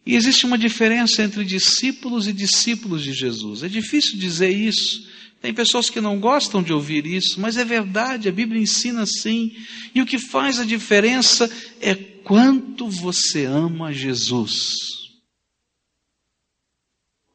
E 0.05 0.15
existe 0.15 0.45
uma 0.45 0.57
diferença 0.57 1.23
entre 1.23 1.45
discípulos 1.45 2.27
e 2.27 2.33
discípulos 2.33 3.01
de 3.01 3.13
Jesus. 3.13 3.63
É 3.63 3.69
difícil 3.69 4.19
dizer 4.19 4.49
isso. 4.49 5.07
Tem 5.41 5.53
pessoas 5.53 5.89
que 5.89 6.01
não 6.01 6.19
gostam 6.19 6.61
de 6.61 6.73
ouvir 6.73 7.05
isso, 7.05 7.39
mas 7.39 7.55
é 7.55 7.63
verdade, 7.63 8.27
a 8.27 8.31
Bíblia 8.33 8.61
ensina 8.61 9.03
assim. 9.03 9.55
E 9.95 10.01
o 10.01 10.05
que 10.05 10.19
faz 10.19 10.59
a 10.59 10.65
diferença 10.65 11.49
é 11.79 11.93
quanto 11.93 12.89
você 12.89 13.45
ama 13.45 13.93
Jesus. 13.93 14.96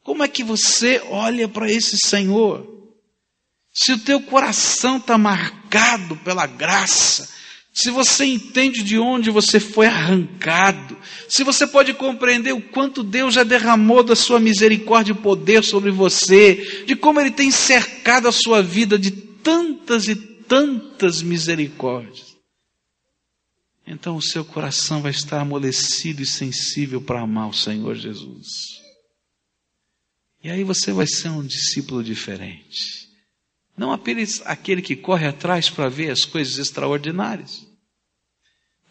Como 0.03 0.23
é 0.23 0.27
que 0.27 0.43
você 0.43 1.01
olha 1.09 1.47
para 1.47 1.71
esse 1.71 1.97
Senhor? 1.97 2.73
se 3.73 3.91
o 3.91 3.97
teu 3.97 4.21
coração 4.21 4.97
está 4.97 5.17
marcado 5.17 6.15
pela 6.17 6.45
graça, 6.45 7.27
se 7.73 7.89
você 7.89 8.23
entende 8.23 8.83
de 8.83 8.99
onde 8.99 9.31
você 9.31 9.59
foi 9.59 9.87
arrancado, 9.87 10.95
se 11.27 11.43
você 11.43 11.65
pode 11.65 11.91
compreender 11.95 12.53
o 12.53 12.61
quanto 12.61 13.01
Deus 13.01 13.33
já 13.33 13.43
derramou 13.43 14.03
da 14.03 14.15
sua 14.15 14.39
misericórdia 14.39 15.13
e 15.13 15.15
poder 15.15 15.63
sobre 15.63 15.89
você, 15.89 16.83
de 16.85 16.95
como 16.95 17.19
Ele 17.19 17.31
tem 17.31 17.49
cercado 17.49 18.27
a 18.27 18.31
sua 18.31 18.61
vida 18.61 18.99
de 18.99 19.09
tantas 19.09 20.07
e 20.07 20.15
tantas 20.15 21.23
misericórdias, 21.23 22.37
então 23.87 24.15
o 24.15 24.21
seu 24.21 24.45
coração 24.45 25.01
vai 25.01 25.11
estar 25.11 25.41
amolecido 25.41 26.21
e 26.21 26.27
sensível 26.27 27.01
para 27.01 27.21
amar 27.21 27.49
o 27.49 27.53
Senhor 27.53 27.95
Jesus. 27.95 28.82
E 30.43 30.49
aí 30.49 30.63
você 30.63 30.91
vai 30.91 31.07
ser 31.07 31.29
um 31.29 31.45
discípulo 31.45 32.03
diferente. 32.03 33.07
Não 33.77 33.91
apenas 33.91 34.41
aquele 34.45 34.81
que 34.81 34.95
corre 34.95 35.25
atrás 35.25 35.69
para 35.69 35.89
ver 35.89 36.11
as 36.11 36.25
coisas 36.25 36.57
extraordinárias, 36.57 37.65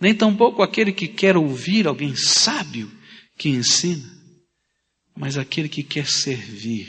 nem 0.01 0.15
tampouco 0.15 0.63
aquele 0.63 0.93
que 0.93 1.07
quer 1.07 1.37
ouvir 1.37 1.87
alguém 1.87 2.17
sábio 2.17 2.91
que 3.37 3.51
ensina, 3.51 4.11
mas 5.15 5.37
aquele 5.37 5.69
que 5.69 5.85
quer 5.85 6.09
servir 6.09 6.89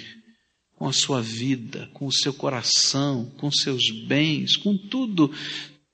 com 0.75 0.87
a 0.87 0.93
sua 0.93 1.21
vida, 1.21 1.89
com 1.93 2.07
o 2.07 2.11
seu 2.11 2.33
coração, 2.33 3.31
com 3.37 3.51
seus 3.51 3.83
bens, 4.07 4.55
com 4.55 4.75
tudo 4.75 5.31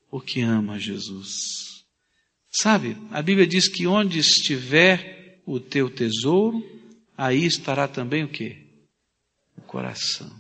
o 0.10 0.22
que 0.22 0.42
ama 0.42 0.80
Jesus. 0.80 1.84
Sabe, 2.50 2.96
a 3.12 3.22
Bíblia 3.22 3.46
diz 3.46 3.68
que 3.68 3.86
onde 3.86 4.20
estiver 4.20 5.42
o 5.46 5.60
teu 5.60 5.90
tesouro, 5.90 6.79
aí 7.20 7.46
estará 7.46 7.86
também 7.86 8.24
o 8.24 8.30
que? 8.30 8.66
O 9.58 9.62
coração. 9.62 10.32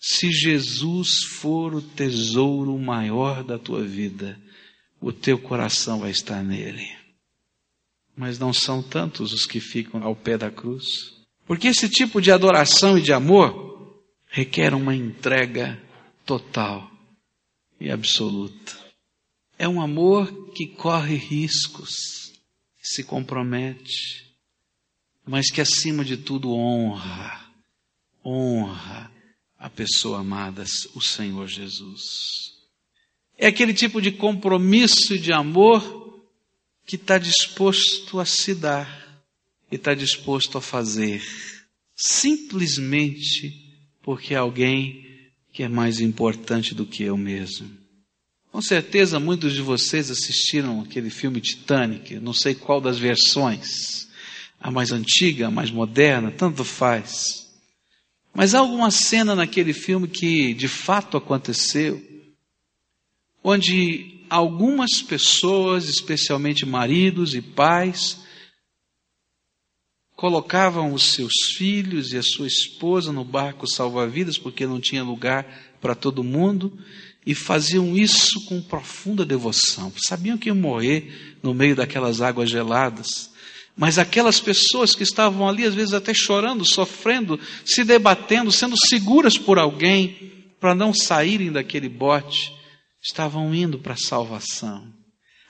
Se 0.00 0.32
Jesus 0.32 1.22
for 1.22 1.74
o 1.74 1.80
tesouro 1.80 2.76
maior 2.76 3.44
da 3.44 3.56
tua 3.56 3.84
vida, 3.84 4.36
o 5.00 5.12
teu 5.12 5.38
coração 5.38 6.00
vai 6.00 6.10
estar 6.10 6.42
nele. 6.42 6.88
Mas 8.16 8.36
não 8.36 8.52
são 8.52 8.82
tantos 8.82 9.32
os 9.32 9.46
que 9.46 9.60
ficam 9.60 10.02
ao 10.02 10.16
pé 10.16 10.36
da 10.36 10.50
cruz. 10.50 10.84
Porque 11.46 11.68
esse 11.68 11.88
tipo 11.88 12.20
de 12.20 12.32
adoração 12.32 12.98
e 12.98 13.02
de 13.02 13.12
amor 13.12 14.02
requer 14.26 14.74
uma 14.74 14.94
entrega 14.94 15.80
total 16.24 16.90
e 17.78 17.90
absoluta. 17.90 18.76
É 19.56 19.68
um 19.68 19.80
amor 19.80 20.52
que 20.52 20.66
corre 20.66 21.14
riscos, 21.14 22.32
se 22.82 23.04
compromete, 23.04 24.25
mas 25.26 25.50
que 25.50 25.60
acima 25.60 26.04
de 26.04 26.16
tudo 26.16 26.52
honra, 26.52 27.44
honra 28.24 29.10
a 29.58 29.68
pessoa 29.68 30.20
amada, 30.20 30.64
o 30.94 31.00
Senhor 31.00 31.48
Jesus. 31.48 32.54
É 33.36 33.48
aquele 33.48 33.74
tipo 33.74 34.00
de 34.00 34.12
compromisso 34.12 35.14
e 35.14 35.18
de 35.18 35.32
amor 35.32 36.22
que 36.86 36.94
está 36.94 37.18
disposto 37.18 38.20
a 38.20 38.24
se 38.24 38.54
dar 38.54 39.24
e 39.70 39.74
está 39.74 39.92
disposto 39.92 40.56
a 40.56 40.60
fazer, 40.60 41.20
simplesmente 41.96 43.66
porque 44.00 44.34
é 44.34 44.36
alguém 44.36 45.04
que 45.52 45.64
é 45.64 45.68
mais 45.68 46.00
importante 46.00 46.74
do 46.74 46.86
que 46.86 47.02
eu 47.02 47.16
mesmo. 47.16 47.68
Com 48.52 48.62
certeza 48.62 49.18
muitos 49.18 49.52
de 49.52 49.60
vocês 49.60 50.10
assistiram 50.10 50.82
aquele 50.82 51.10
filme 51.10 51.40
Titanic, 51.40 52.14
não 52.20 52.32
sei 52.32 52.54
qual 52.54 52.80
das 52.80 52.98
versões, 52.98 54.05
a 54.66 54.70
mais 54.72 54.90
antiga, 54.90 55.46
a 55.46 55.50
mais 55.50 55.70
moderna, 55.70 56.32
tanto 56.32 56.64
faz. 56.64 57.46
Mas 58.34 58.52
há 58.52 58.58
alguma 58.58 58.90
cena 58.90 59.32
naquele 59.32 59.72
filme 59.72 60.08
que 60.08 60.52
de 60.54 60.66
fato 60.66 61.16
aconteceu, 61.16 62.04
onde 63.44 64.24
algumas 64.28 65.00
pessoas, 65.00 65.88
especialmente 65.88 66.66
maridos 66.66 67.32
e 67.32 67.40
pais, 67.40 68.18
colocavam 70.16 70.92
os 70.92 71.12
seus 71.12 71.54
filhos 71.56 72.12
e 72.12 72.18
a 72.18 72.22
sua 72.24 72.48
esposa 72.48 73.12
no 73.12 73.24
barco 73.24 73.70
salva-vidas, 73.70 74.36
porque 74.36 74.66
não 74.66 74.80
tinha 74.80 75.04
lugar 75.04 75.76
para 75.80 75.94
todo 75.94 76.24
mundo, 76.24 76.76
e 77.24 77.36
faziam 77.36 77.96
isso 77.96 78.44
com 78.46 78.60
profunda 78.60 79.24
devoção. 79.24 79.92
Sabiam 79.96 80.36
que 80.36 80.48
iam 80.48 80.56
morrer 80.56 81.38
no 81.40 81.54
meio 81.54 81.76
daquelas 81.76 82.20
águas 82.20 82.50
geladas. 82.50 83.35
Mas 83.76 83.98
aquelas 83.98 84.40
pessoas 84.40 84.94
que 84.94 85.02
estavam 85.02 85.46
ali, 85.46 85.64
às 85.64 85.74
vezes 85.74 85.92
até 85.92 86.14
chorando, 86.14 86.64
sofrendo, 86.64 87.38
se 87.64 87.84
debatendo, 87.84 88.50
sendo 88.50 88.74
seguras 88.88 89.36
por 89.36 89.58
alguém, 89.58 90.32
para 90.58 90.74
não 90.74 90.94
saírem 90.94 91.52
daquele 91.52 91.88
bote, 91.88 92.52
estavam 93.02 93.54
indo 93.54 93.78
para 93.78 93.92
a 93.92 93.98
salvação. 93.98 94.90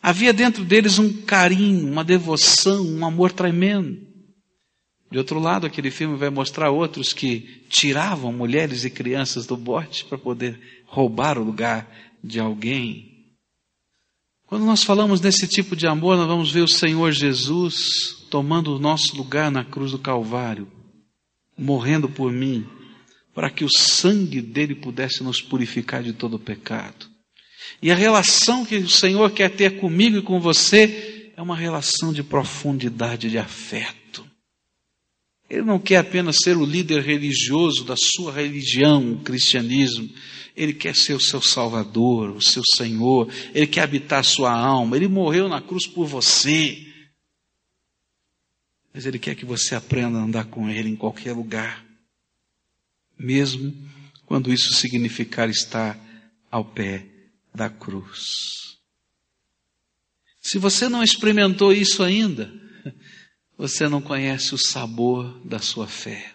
Havia 0.02 0.32
dentro 0.32 0.64
deles 0.64 0.98
um 0.98 1.22
carinho, 1.22 1.88
uma 1.88 2.04
devoção, 2.04 2.84
um 2.84 3.06
amor 3.06 3.32
tremendo. 3.32 4.06
De 5.10 5.18
outro 5.18 5.38
lado, 5.38 5.66
aquele 5.66 5.90
filme 5.90 6.16
vai 6.16 6.30
mostrar 6.30 6.70
outros 6.70 7.12
que 7.12 7.64
tiravam 7.68 8.32
mulheres 8.32 8.84
e 8.84 8.90
crianças 8.90 9.46
do 9.46 9.56
bote 9.56 10.04
para 10.04 10.18
poder 10.18 10.60
roubar 10.84 11.38
o 11.38 11.44
lugar 11.44 11.88
de 12.22 12.40
alguém. 12.40 13.15
Quando 14.46 14.64
nós 14.64 14.84
falamos 14.84 15.20
nesse 15.20 15.48
tipo 15.48 15.74
de 15.74 15.88
amor, 15.88 16.16
nós 16.16 16.28
vamos 16.28 16.52
ver 16.52 16.60
o 16.60 16.68
Senhor 16.68 17.10
Jesus 17.10 18.24
tomando 18.30 18.76
o 18.76 18.78
nosso 18.78 19.16
lugar 19.16 19.50
na 19.50 19.64
cruz 19.64 19.90
do 19.90 19.98
Calvário, 19.98 20.70
morrendo 21.58 22.08
por 22.08 22.30
mim, 22.30 22.64
para 23.34 23.50
que 23.50 23.64
o 23.64 23.68
sangue 23.68 24.40
dele 24.40 24.76
pudesse 24.76 25.24
nos 25.24 25.42
purificar 25.42 26.00
de 26.00 26.12
todo 26.12 26.34
o 26.34 26.38
pecado. 26.38 27.06
E 27.82 27.90
a 27.90 27.96
relação 27.96 28.64
que 28.64 28.76
o 28.76 28.88
Senhor 28.88 29.32
quer 29.32 29.50
ter 29.50 29.80
comigo 29.80 30.18
e 30.18 30.22
com 30.22 30.40
você 30.40 31.32
é 31.36 31.42
uma 31.42 31.56
relação 31.56 32.12
de 32.12 32.22
profundidade 32.22 33.28
de 33.28 33.38
afeto. 33.38 34.05
Ele 35.48 35.62
não 35.62 35.78
quer 35.78 35.98
apenas 35.98 36.36
ser 36.42 36.56
o 36.56 36.64
líder 36.64 37.02
religioso 37.02 37.84
da 37.84 37.94
sua 37.96 38.32
religião, 38.32 39.12
o 39.12 39.20
cristianismo. 39.20 40.10
Ele 40.56 40.72
quer 40.72 40.96
ser 40.96 41.14
o 41.14 41.20
seu 41.20 41.40
Salvador, 41.40 42.30
o 42.30 42.42
seu 42.42 42.62
Senhor. 42.74 43.30
Ele 43.54 43.66
quer 43.66 43.82
habitar 43.82 44.20
a 44.20 44.24
sua 44.24 44.50
alma. 44.50 44.96
Ele 44.96 45.06
morreu 45.06 45.48
na 45.48 45.60
cruz 45.60 45.86
por 45.86 46.06
você. 46.06 46.84
Mas 48.92 49.06
Ele 49.06 49.18
quer 49.18 49.34
que 49.34 49.44
você 49.44 49.74
aprenda 49.74 50.18
a 50.18 50.22
andar 50.22 50.46
com 50.46 50.68
Ele 50.68 50.88
em 50.88 50.96
qualquer 50.96 51.32
lugar. 51.32 51.84
Mesmo 53.18 53.72
quando 54.24 54.52
isso 54.52 54.74
significar 54.74 55.48
estar 55.48 55.98
ao 56.50 56.64
pé 56.64 57.06
da 57.54 57.70
cruz. 57.70 58.78
Se 60.40 60.58
você 60.58 60.88
não 60.88 61.02
experimentou 61.02 61.72
isso 61.72 62.02
ainda, 62.02 62.52
você 63.56 63.88
não 63.88 64.02
conhece 64.02 64.54
o 64.54 64.58
sabor 64.58 65.40
da 65.44 65.58
sua 65.58 65.86
fé. 65.86 66.34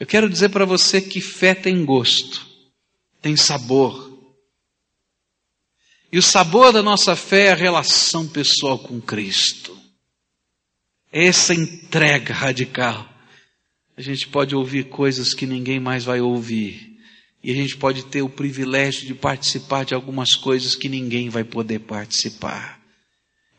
Eu 0.00 0.06
quero 0.06 0.28
dizer 0.28 0.48
para 0.48 0.64
você 0.64 1.00
que 1.00 1.20
fé 1.20 1.54
tem 1.54 1.84
gosto, 1.84 2.44
tem 3.20 3.36
sabor. 3.36 4.10
E 6.10 6.18
o 6.18 6.22
sabor 6.22 6.72
da 6.72 6.82
nossa 6.82 7.14
fé 7.14 7.46
é 7.46 7.52
a 7.52 7.56
relação 7.56 8.26
pessoal 8.26 8.78
com 8.78 9.00
Cristo. 9.00 9.78
É 11.12 11.26
essa 11.26 11.54
entrega 11.54 12.34
radical. 12.34 13.08
A 13.96 14.02
gente 14.02 14.26
pode 14.28 14.56
ouvir 14.56 14.88
coisas 14.88 15.34
que 15.34 15.46
ninguém 15.46 15.78
mais 15.78 16.04
vai 16.04 16.20
ouvir. 16.20 16.98
E 17.44 17.50
a 17.50 17.54
gente 17.54 17.76
pode 17.76 18.06
ter 18.06 18.22
o 18.22 18.28
privilégio 18.28 19.06
de 19.06 19.14
participar 19.14 19.84
de 19.84 19.94
algumas 19.94 20.34
coisas 20.34 20.74
que 20.74 20.88
ninguém 20.88 21.28
vai 21.28 21.44
poder 21.44 21.80
participar. 21.80 22.81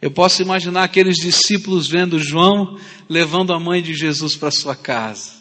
Eu 0.03 0.11
posso 0.11 0.41
imaginar 0.41 0.83
aqueles 0.83 1.15
discípulos 1.15 1.87
vendo 1.87 2.19
João 2.19 2.77
levando 3.07 3.53
a 3.53 3.59
mãe 3.59 3.81
de 3.81 3.93
Jesus 3.93 4.35
para 4.35 4.51
sua 4.51 4.75
casa. 4.75 5.31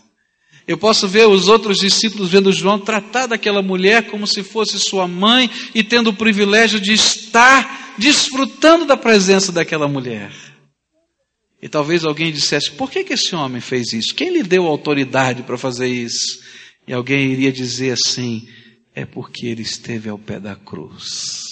Eu 0.68 0.78
posso 0.78 1.08
ver 1.08 1.26
os 1.26 1.48
outros 1.48 1.78
discípulos 1.78 2.30
vendo 2.30 2.52
João 2.52 2.78
tratar 2.78 3.26
daquela 3.26 3.60
mulher 3.60 4.06
como 4.06 4.24
se 4.24 4.44
fosse 4.44 4.78
sua 4.78 5.08
mãe 5.08 5.50
e 5.74 5.82
tendo 5.82 6.10
o 6.10 6.14
privilégio 6.14 6.78
de 6.78 6.92
estar 6.92 7.96
desfrutando 7.98 8.84
da 8.84 8.96
presença 8.96 9.50
daquela 9.50 9.88
mulher. 9.88 10.30
E 11.60 11.68
talvez 11.68 12.04
alguém 12.04 12.30
dissesse: 12.30 12.70
por 12.70 12.88
que, 12.88 13.02
que 13.02 13.14
esse 13.14 13.34
homem 13.34 13.60
fez 13.60 13.92
isso? 13.92 14.14
Quem 14.14 14.30
lhe 14.30 14.44
deu 14.44 14.68
autoridade 14.68 15.42
para 15.42 15.58
fazer 15.58 15.88
isso? 15.88 16.40
E 16.86 16.92
alguém 16.92 17.32
iria 17.32 17.50
dizer 17.50 17.94
assim: 17.94 18.46
é 18.94 19.04
porque 19.04 19.44
ele 19.44 19.62
esteve 19.62 20.08
ao 20.08 20.20
pé 20.20 20.38
da 20.38 20.54
cruz. 20.54 21.51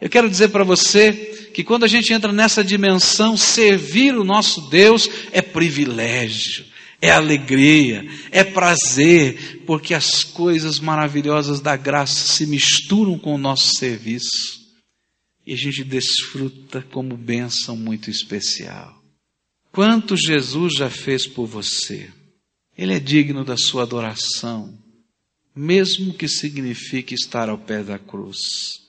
Eu 0.00 0.08
quero 0.08 0.30
dizer 0.30 0.48
para 0.48 0.64
você 0.64 1.12
que 1.52 1.62
quando 1.62 1.84
a 1.84 1.88
gente 1.88 2.12
entra 2.12 2.32
nessa 2.32 2.64
dimensão, 2.64 3.36
servir 3.36 4.16
o 4.16 4.24
nosso 4.24 4.70
Deus 4.70 5.08
é 5.30 5.42
privilégio, 5.42 6.64
é 7.02 7.10
alegria, 7.10 8.08
é 8.30 8.42
prazer, 8.42 9.62
porque 9.66 9.92
as 9.92 10.24
coisas 10.24 10.80
maravilhosas 10.80 11.60
da 11.60 11.76
graça 11.76 12.32
se 12.32 12.46
misturam 12.46 13.18
com 13.18 13.34
o 13.34 13.38
nosso 13.38 13.74
serviço 13.76 14.60
e 15.46 15.52
a 15.52 15.56
gente 15.56 15.84
desfruta 15.84 16.82
como 16.90 17.16
bênção 17.16 17.76
muito 17.76 18.10
especial. 18.10 18.98
Quanto 19.70 20.16
Jesus 20.16 20.74
já 20.74 20.88
fez 20.88 21.26
por 21.26 21.46
você? 21.46 22.10
Ele 22.76 22.94
é 22.94 23.00
digno 23.00 23.44
da 23.44 23.56
sua 23.56 23.82
adoração, 23.82 24.78
mesmo 25.54 26.14
que 26.14 26.26
signifique 26.26 27.14
estar 27.14 27.50
ao 27.50 27.58
pé 27.58 27.82
da 27.82 27.98
cruz 27.98 28.79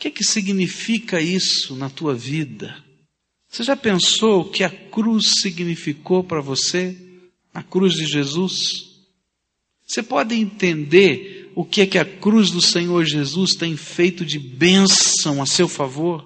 que, 0.00 0.10
que 0.10 0.24
significa 0.24 1.20
isso 1.20 1.76
na 1.76 1.90
tua 1.90 2.14
vida? 2.14 2.82
Você 3.50 3.62
já 3.62 3.76
pensou 3.76 4.40
o 4.40 4.50
que 4.50 4.64
a 4.64 4.70
cruz 4.70 5.34
significou 5.42 6.24
para 6.24 6.40
você? 6.40 6.96
A 7.52 7.62
cruz 7.62 7.92
de 7.92 8.06
Jesus? 8.06 8.54
Você 9.86 10.02
pode 10.02 10.34
entender 10.34 11.52
o 11.54 11.64
que 11.64 11.82
é 11.82 11.86
que 11.86 11.98
a 11.98 12.04
cruz 12.04 12.50
do 12.50 12.62
Senhor 12.62 13.04
Jesus 13.04 13.50
tem 13.50 13.76
feito 13.76 14.24
de 14.24 14.38
bênção 14.38 15.42
a 15.42 15.46
seu 15.46 15.68
favor? 15.68 16.24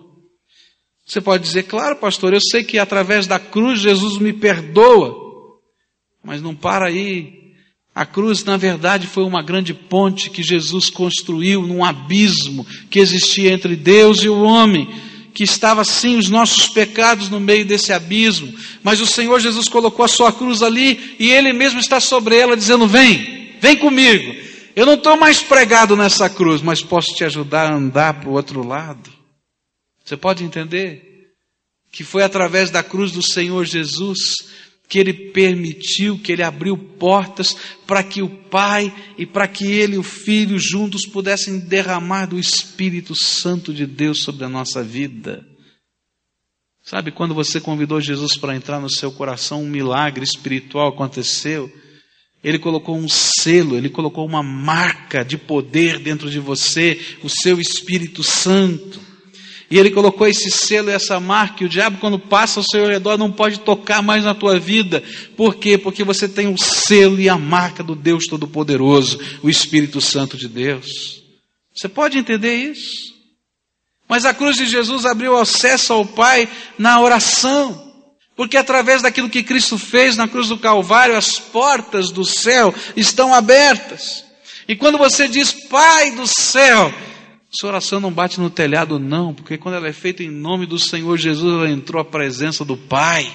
Você 1.05 1.21
pode 1.21 1.43
dizer, 1.43 1.65
claro, 1.65 1.97
pastor, 1.97 2.33
eu 2.33 2.41
sei 2.41 2.63
que 2.63 2.79
através 2.79 3.27
da 3.27 3.41
cruz 3.41 3.81
Jesus 3.81 4.19
me 4.19 4.33
perdoa. 4.33 5.59
Mas 6.23 6.41
não 6.41 6.55
para 6.55 6.87
aí. 6.87 7.44
A 7.95 8.05
cruz, 8.05 8.43
na 8.43 8.57
verdade, 8.57 9.07
foi 9.07 9.23
uma 9.23 9.41
grande 9.41 9.73
ponte 9.73 10.29
que 10.29 10.43
Jesus 10.43 10.91
construiu 10.91 11.63
num 11.63 11.85
abismo 11.85 12.67
que 12.91 12.99
existia 12.99 13.53
entre 13.53 13.77
Deus 13.77 14.19
e 14.23 14.29
o 14.29 14.43
homem, 14.43 14.89
que 15.33 15.45
estava 15.45 15.85
sim 15.85 16.17
os 16.17 16.29
nossos 16.29 16.69
pecados 16.69 17.29
no 17.29 17.39
meio 17.39 17.65
desse 17.65 17.93
abismo, 17.93 18.53
mas 18.83 19.01
o 19.01 19.07
Senhor 19.07 19.39
Jesus 19.39 19.69
colocou 19.69 20.05
a 20.05 20.09
sua 20.09 20.33
cruz 20.33 20.61
ali 20.61 21.17
e 21.21 21.31
Ele 21.31 21.53
mesmo 21.53 21.79
está 21.79 22.01
sobre 22.01 22.37
ela, 22.37 22.57
dizendo: 22.57 22.89
Vem, 22.89 23.57
vem 23.61 23.77
comigo. 23.77 24.35
Eu 24.75 24.87
não 24.87 24.95
estou 24.95 25.17
mais 25.17 25.41
pregado 25.41 25.97
nessa 25.97 26.29
cruz, 26.29 26.61
mas 26.61 26.83
posso 26.83 27.15
te 27.15 27.23
ajudar 27.23 27.71
a 27.71 27.77
andar 27.77 28.15
para 28.15 28.29
o 28.29 28.33
outro 28.33 28.67
lado. 28.67 29.09
Você 30.05 30.17
pode 30.17 30.43
entender? 30.43 31.31
Que 31.93 32.03
foi 32.03 32.25
através 32.25 32.71
da 32.71 32.83
cruz 32.83 33.13
do 33.13 33.23
Senhor 33.23 33.65
Jesus 33.65 34.35
que 34.95 34.99
ele 35.01 35.13
permitiu, 35.13 36.17
que 36.21 36.31
ele 36.31 36.45
abriu 36.45 36.79
portas 36.79 37.57
para 37.85 38.01
que 38.01 38.23
o 38.23 38.29
Pai 38.29 38.95
e 39.19 39.27
para 39.27 39.49
que 39.49 39.67
ele 39.67 39.97
e 39.97 39.99
o 39.99 40.05
Filho 40.05 40.57
juntos 40.57 41.05
pudessem 41.05 41.59
derramar 41.59 42.27
do 42.27 42.39
Espírito 42.39 43.13
Santo 43.13 43.75
de 43.75 43.87
Deus 43.87 44.23
sobre 44.23 44.45
a 44.45 44.49
nossa 44.49 44.85
vida. 44.85 45.45
Sabe 46.81 47.11
quando 47.11 47.35
você 47.35 47.61
convidou 47.61 48.01
Jesus 48.01 48.37
para 48.37 48.55
entrar 48.55 48.79
no 48.79 48.89
seu 48.89 49.11
coração, 49.11 49.65
um 49.65 49.69
milagre 49.69 50.23
espiritual 50.23 50.91
aconteceu? 50.91 51.69
Ele 52.45 52.61
colocou 52.61 52.97
um 52.97 53.09
selo, 53.09 53.77
ele 53.77 53.91
colocou 53.91 54.25
uma 54.25 54.45
marca 54.45 55.25
de 55.25 55.37
poder 55.37 55.99
dentro 55.99 56.31
de 56.31 56.39
você, 56.39 57.17
o 57.21 57.29
seu 57.29 57.61
Espírito 57.61 58.23
Santo. 58.23 59.01
E 59.75 59.79
ele 59.81 59.91
colocou 59.91 60.25
esse 60.29 60.53
selo 60.53 60.89
e 60.89 60.93
essa 60.93 61.19
marca, 61.19 61.65
e 61.65 61.67
o 61.67 61.69
diabo, 61.69 61.99
quando 61.99 62.17
passa 62.17 62.61
ao 62.61 62.65
seu 62.65 62.87
redor, 62.87 63.19
não 63.19 63.33
pode 63.33 63.59
tocar 63.59 64.01
mais 64.01 64.23
na 64.23 64.33
tua 64.33 64.57
vida. 64.57 65.03
Por 65.37 65.57
quê? 65.57 65.77
Porque 65.77 66.05
você 66.05 66.29
tem 66.29 66.47
o 66.47 66.57
selo 66.57 67.21
e 67.21 67.29
a 67.29 67.37
marca 67.37 67.83
do 67.83 67.97
Deus 67.97 68.29
Todo-Poderoso, 68.29 69.19
o 69.43 69.51
Espírito 69.51 70.01
Santo 70.01 70.37
de 70.37 70.47
Deus. 70.47 71.25
Você 71.75 71.89
pode 71.89 72.17
entender 72.17 72.55
isso? 72.55 73.15
Mas 74.09 74.25
a 74.25 74.33
cruz 74.33 74.57
de 74.57 74.67
Jesus 74.67 75.05
abriu 75.05 75.37
acesso 75.37 75.93
ao 75.93 76.07
Pai 76.07 76.49
na 76.79 77.01
oração. 77.01 77.93
Porque 78.37 78.57
através 78.57 79.03
daquilo 79.03 79.29
que 79.29 79.43
Cristo 79.43 79.77
fez 79.77 80.17
na 80.17 80.29
cruz 80.29 80.51
do 80.51 80.57
Calvário, 80.57 81.17
as 81.17 81.41
portas 81.41 82.13
do 82.13 82.25
céu 82.25 82.73
estão 82.95 83.35
abertas. 83.35 84.25
E 84.69 84.77
quando 84.77 84.99
você 84.99 85.27
diz, 85.27 85.51
Pai 85.51 86.13
do 86.13 86.29
céu, 86.29 86.95
sua 87.59 87.71
oração 87.71 88.01
não 88.01 88.13
bate 88.13 88.41
no 88.41 88.51
telhado, 88.51 88.99
não, 88.99 89.35
porque 89.35 89.57
quando 89.57 89.77
ela 89.77 89.89
é 89.89 89.93
feita 89.93 90.23
em 90.23 90.31
nome 90.31 90.67
do 90.67 90.79
Senhor 90.79 91.17
Jesus, 91.17 91.53
ela 91.53 91.71
entrou 91.71 92.01
à 92.01 92.05
presença 92.05 92.65
do 92.65 92.77
Pai. 92.77 93.35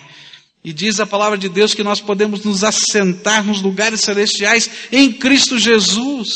E 0.64 0.74
diz 0.74 1.00
a 1.00 1.08
palavra 1.08 1.38
de 1.38 1.48
Deus 1.48 1.74
que 1.74 1.84
nós 1.84 2.02
podemos 2.02 2.44
nos 2.44 2.64
assentar 2.64 3.44
nos 3.46 3.62
lugares 3.62 4.02
celestiais 4.02 4.70
em 4.92 5.12
Cristo 5.12 5.58
Jesus. 5.58 6.30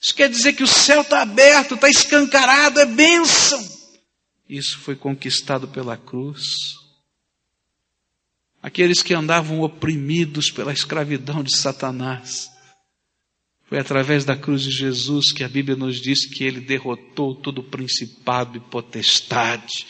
Isso 0.00 0.14
quer 0.14 0.28
dizer 0.28 0.54
que 0.54 0.62
o 0.62 0.68
céu 0.68 1.02
está 1.02 1.22
aberto, 1.22 1.74
está 1.74 1.88
escancarado, 1.88 2.80
é 2.80 2.86
bênção. 2.86 3.64
Isso 4.48 4.78
foi 4.78 4.96
conquistado 4.96 5.68
pela 5.68 5.96
cruz. 5.96 6.42
Aqueles 8.62 9.02
que 9.02 9.14
andavam 9.14 9.60
oprimidos 9.60 10.50
pela 10.50 10.72
escravidão 10.72 11.42
de 11.42 11.56
Satanás, 11.56 12.50
foi 13.68 13.78
através 13.78 14.24
da 14.24 14.34
cruz 14.34 14.62
de 14.62 14.70
Jesus 14.70 15.30
que 15.30 15.44
a 15.44 15.48
Bíblia 15.48 15.76
nos 15.76 16.00
diz 16.00 16.24
que 16.24 16.42
ele 16.42 16.60
derrotou 16.60 17.34
todo 17.34 17.62
principado 17.62 18.56
e 18.56 18.60
potestade. 18.60 19.86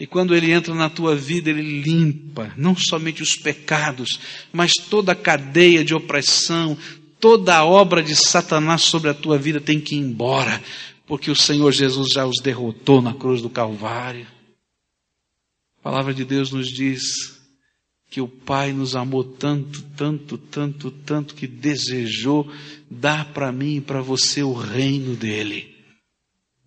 E 0.00 0.06
quando 0.06 0.34
ele 0.34 0.52
entra 0.52 0.74
na 0.74 0.88
tua 0.88 1.14
vida, 1.14 1.50
ele 1.50 1.82
limpa 1.82 2.52
não 2.56 2.74
somente 2.74 3.22
os 3.22 3.36
pecados, 3.36 4.18
mas 4.50 4.72
toda 4.72 5.12
a 5.12 5.16
cadeia 5.16 5.84
de 5.84 5.94
opressão, 5.94 6.78
toda 7.20 7.56
a 7.56 7.64
obra 7.64 8.02
de 8.02 8.16
Satanás 8.16 8.82
sobre 8.82 9.10
a 9.10 9.14
tua 9.14 9.36
vida 9.36 9.60
tem 9.60 9.78
que 9.78 9.94
ir 9.94 9.98
embora, 9.98 10.62
porque 11.06 11.30
o 11.30 11.36
Senhor 11.36 11.72
Jesus 11.72 12.08
já 12.14 12.24
os 12.24 12.40
derrotou 12.40 13.02
na 13.02 13.12
cruz 13.12 13.42
do 13.42 13.50
Calvário. 13.50 14.26
A 15.80 15.82
palavra 15.82 16.14
de 16.14 16.24
Deus 16.24 16.52
nos 16.52 16.68
diz 16.68 17.37
que 18.10 18.20
o 18.20 18.28
Pai 18.28 18.72
nos 18.72 18.96
amou 18.96 19.22
tanto, 19.22 19.82
tanto, 19.96 20.38
tanto, 20.38 20.90
tanto 20.90 21.34
que 21.34 21.46
desejou 21.46 22.50
dar 22.90 23.32
para 23.32 23.52
mim 23.52 23.76
e 23.76 23.80
para 23.80 24.00
você 24.00 24.42
o 24.42 24.54
reino 24.54 25.14
dele. 25.14 25.76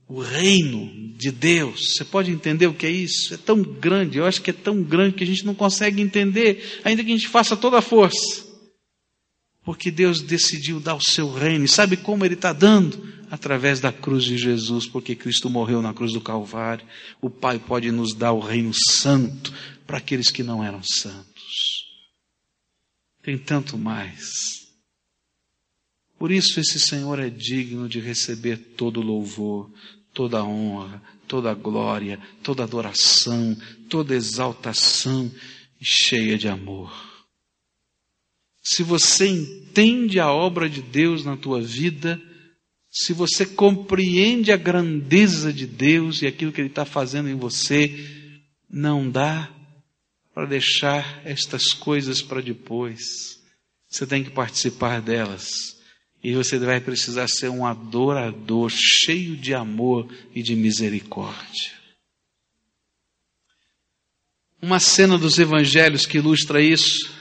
O 0.07 0.19
reino 0.19 1.15
de 1.17 1.31
Deus. 1.31 1.93
Você 1.93 2.05
pode 2.05 2.31
entender 2.31 2.67
o 2.67 2.73
que 2.73 2.85
é 2.85 2.91
isso? 2.91 3.33
É 3.33 3.37
tão 3.37 3.61
grande, 3.63 4.17
eu 4.17 4.25
acho 4.25 4.41
que 4.41 4.51
é 4.51 4.53
tão 4.53 4.83
grande 4.83 5.15
que 5.15 5.23
a 5.23 5.27
gente 5.27 5.45
não 5.45 5.55
consegue 5.55 6.01
entender, 6.01 6.79
ainda 6.83 7.03
que 7.03 7.11
a 7.11 7.15
gente 7.15 7.27
faça 7.27 7.57
toda 7.57 7.79
a 7.79 7.81
força. 7.81 8.51
Porque 9.63 9.89
Deus 9.89 10.21
decidiu 10.21 10.79
dar 10.79 10.95
o 10.95 11.01
seu 11.01 11.31
reino. 11.31 11.65
E 11.65 11.69
sabe 11.69 11.95
como 11.95 12.25
Ele 12.25 12.33
está 12.33 12.51
dando? 12.51 13.09
Através 13.29 13.79
da 13.79 13.91
cruz 13.91 14.25
de 14.25 14.37
Jesus, 14.37 14.85
porque 14.85 15.15
Cristo 15.15 15.49
morreu 15.49 15.81
na 15.81 15.93
cruz 15.93 16.11
do 16.11 16.19
Calvário. 16.19 16.85
O 17.21 17.29
Pai 17.29 17.59
pode 17.59 17.89
nos 17.89 18.13
dar 18.13 18.33
o 18.33 18.39
reino 18.39 18.73
santo 18.73 19.53
para 19.87 19.97
aqueles 19.97 20.29
que 20.29 20.43
não 20.43 20.63
eram 20.63 20.83
santos 20.83 21.30
tem 23.21 23.37
tanto 23.37 23.77
mais. 23.77 24.61
Por 26.17 26.31
isso 26.31 26.59
esse 26.59 26.79
Senhor 26.79 27.19
é 27.19 27.29
digno 27.29 27.89
de 27.89 27.99
receber 27.99 28.57
todo 28.77 29.01
louvor, 29.01 29.71
toda 30.13 30.43
honra, 30.43 31.01
toda 31.27 31.53
glória, 31.53 32.19
toda 32.43 32.63
adoração, 32.63 33.57
toda 33.89 34.15
exaltação 34.15 35.31
cheia 35.81 36.37
de 36.37 36.47
amor. 36.47 36.93
Se 38.61 38.83
você 38.83 39.27
entende 39.27 40.19
a 40.19 40.31
obra 40.31 40.69
de 40.69 40.81
Deus 40.81 41.25
na 41.25 41.35
tua 41.35 41.59
vida, 41.59 42.21
se 42.91 43.13
você 43.13 43.45
compreende 43.45 44.51
a 44.51 44.57
grandeza 44.57 45.51
de 45.51 45.65
Deus 45.65 46.21
e 46.21 46.27
aquilo 46.27 46.51
que 46.51 46.61
Ele 46.61 46.67
está 46.67 46.85
fazendo 46.85 47.29
em 47.29 47.35
você, 47.35 47.89
não 48.69 49.09
dá 49.09 49.49
para 50.33 50.45
deixar 50.45 51.21
estas 51.25 51.73
coisas 51.73 52.21
para 52.21 52.41
depois. 52.41 53.39
Você 53.87 54.07
tem 54.07 54.23
que 54.23 54.29
participar 54.29 55.01
delas. 55.01 55.79
E 56.23 56.33
você 56.33 56.57
vai 56.59 56.79
precisar 56.79 57.27
ser 57.27 57.49
um 57.49 57.65
adorador 57.65 58.69
cheio 58.69 59.35
de 59.35 59.53
amor 59.53 60.07
e 60.33 60.41
de 60.41 60.55
misericórdia. 60.55 61.71
Uma 64.61 64.79
cena 64.79 65.17
dos 65.17 65.39
evangelhos 65.39 66.05
que 66.05 66.19
ilustra 66.19 66.61
isso 66.61 67.11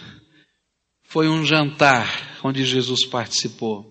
foi 1.05 1.29
um 1.29 1.45
jantar 1.45 2.39
onde 2.45 2.65
Jesus 2.65 3.07
participou. 3.07 3.91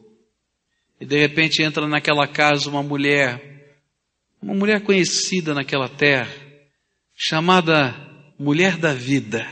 E 1.02 1.06
de 1.06 1.18
repente 1.18 1.64
entra 1.64 1.88
naquela 1.88 2.28
casa 2.28 2.70
uma 2.70 2.84
mulher, 2.84 3.76
uma 4.42 4.54
mulher 4.54 4.84
conhecida 4.84 5.54
naquela 5.54 5.90
terra, 5.90 6.32
chamada 7.16 8.09
mulher 8.39 8.78
da 8.78 8.93
vida. 8.93 9.45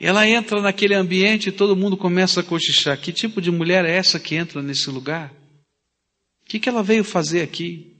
Ela 0.00 0.28
entra 0.28 0.60
naquele 0.60 0.94
ambiente 0.94 1.48
e 1.48 1.52
todo 1.52 1.76
mundo 1.76 1.96
começa 1.96 2.40
a 2.40 2.42
cochichar. 2.42 3.00
Que 3.00 3.12
tipo 3.12 3.40
de 3.40 3.52
mulher 3.52 3.84
é 3.84 3.96
essa 3.96 4.18
que 4.18 4.34
entra 4.34 4.60
nesse 4.60 4.90
lugar? 4.90 5.32
O 6.42 6.46
que, 6.46 6.58
que 6.58 6.68
ela 6.68 6.82
veio 6.82 7.04
fazer 7.04 7.42
aqui? 7.42 7.96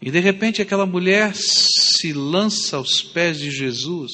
E 0.00 0.10
de 0.10 0.18
repente 0.18 0.62
aquela 0.62 0.86
mulher 0.86 1.34
se 1.34 2.14
lança 2.14 2.78
aos 2.78 3.02
pés 3.02 3.38
de 3.38 3.50
Jesus 3.50 4.12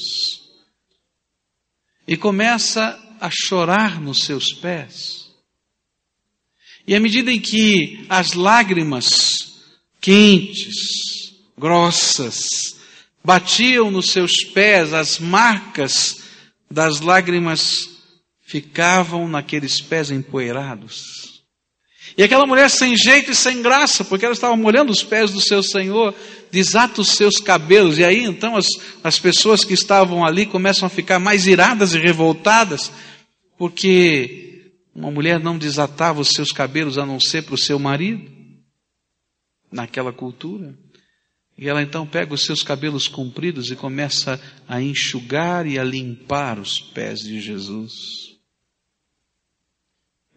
e 2.06 2.16
começa 2.16 2.98
a 3.20 3.30
chorar 3.30 4.00
nos 4.00 4.24
seus 4.24 4.52
pés. 4.52 5.30
E 6.85 6.96
à 6.96 7.00
medida 7.00 7.30
em 7.30 7.40
que 7.40 8.04
as 8.08 8.32
lágrimas 8.32 9.62
quentes, 10.00 11.32
grossas, 11.56 12.82
batiam 13.24 13.90
nos 13.90 14.06
seus 14.06 14.32
pés, 14.52 14.92
as 14.92 15.18
marcas 15.18 16.22
das 16.70 17.00
lágrimas 17.00 17.90
ficavam 18.40 19.28
naqueles 19.28 19.80
pés 19.80 20.11
empoeirados. 20.11 21.22
E 22.16 22.22
aquela 22.22 22.46
mulher 22.46 22.68
sem 22.68 22.96
jeito 22.96 23.30
e 23.30 23.35
sem 23.35 23.62
graça, 23.62 24.04
porque 24.04 24.24
ela 24.24 24.35
estava 24.35 24.56
molhando 24.56 24.92
os 24.92 25.02
pés 25.02 25.30
do 25.30 25.40
seu 25.40 25.62
Senhor, 25.62 26.14
desata 26.50 27.00
os 27.00 27.12
seus 27.12 27.37
cabelos, 27.38 27.98
e 27.98 28.04
aí 28.04 28.24
então 28.24 28.56
as, 28.56 28.66
as 29.02 29.18
pessoas 29.18 29.64
que 29.64 29.72
estavam 29.72 30.24
ali 30.24 30.44
começam 30.44 30.87
a 30.87 30.90
ficar 30.90 31.18
mais 31.18 31.46
iradas 31.46 31.94
e 31.94 31.98
revoltadas, 31.98 32.92
porque 33.56 34.72
uma 34.94 35.11
mulher 35.11 35.40
não 35.40 35.56
desatava 35.56 36.20
os 36.20 36.28
seus 36.28 36.50
cabelos 36.50 36.98
a 36.98 37.06
não 37.06 37.18
ser 37.18 37.44
para 37.44 37.54
o 37.54 37.58
seu 37.58 37.78
marido, 37.78 38.30
naquela 39.70 40.12
cultura. 40.12 40.74
E 41.62 41.68
ela 41.68 41.81
então 41.81 42.05
pega 42.05 42.35
os 42.35 42.42
seus 42.42 42.64
cabelos 42.64 43.07
compridos 43.07 43.70
e 43.70 43.77
começa 43.77 44.42
a 44.66 44.83
enxugar 44.83 45.64
e 45.64 45.79
a 45.79 45.85
limpar 45.85 46.59
os 46.59 46.81
pés 46.81 47.20
de 47.20 47.40
Jesus. 47.40 47.92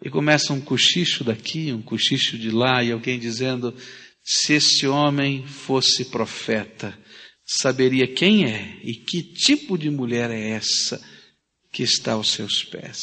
E 0.04 0.08
começa 0.08 0.54
um 0.54 0.62
cochicho 0.62 1.24
daqui, 1.24 1.74
um 1.74 1.82
cochicho 1.82 2.38
de 2.38 2.52
lá, 2.52 2.84
e 2.84 2.92
alguém 2.92 3.18
dizendo: 3.18 3.76
se 4.24 4.54
esse 4.54 4.86
homem 4.86 5.48
fosse 5.48 6.06
profeta, 6.12 6.96
saberia 7.44 8.06
quem 8.06 8.46
é 8.46 8.80
e 8.84 8.94
que 8.94 9.24
tipo 9.24 9.80
de 9.80 9.90
mulher 9.90 10.30
é 10.30 10.50
essa 10.50 11.04
que 11.72 11.82
está 11.82 12.12
aos 12.12 12.30
seus 12.34 12.64
pés. 12.64 13.00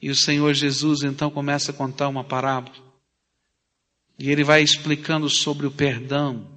E 0.00 0.08
o 0.08 0.14
Senhor 0.14 0.54
Jesus 0.54 1.02
então 1.02 1.32
começa 1.32 1.72
a 1.72 1.74
contar 1.74 2.08
uma 2.08 2.22
parábola. 2.22 2.93
E 4.18 4.30
ele 4.30 4.44
vai 4.44 4.62
explicando 4.62 5.28
sobre 5.28 5.66
o 5.66 5.70
perdão. 5.70 6.50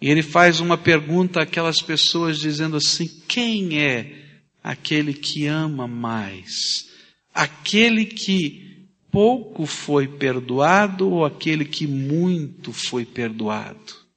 E 0.00 0.08
ele 0.08 0.22
faz 0.22 0.60
uma 0.60 0.76
pergunta 0.76 1.42
àquelas 1.42 1.80
pessoas 1.80 2.38
dizendo 2.38 2.76
assim: 2.76 3.08
quem 3.26 3.80
é 3.80 4.40
aquele 4.62 5.12
que 5.12 5.46
ama 5.46 5.88
mais? 5.88 6.86
Aquele 7.34 8.04
que 8.04 8.88
pouco 9.10 9.66
foi 9.66 10.06
perdoado 10.06 11.10
ou 11.10 11.24
aquele 11.24 11.64
que 11.64 11.86
muito 11.86 12.72
foi 12.72 13.04
perdoado? 13.04 14.08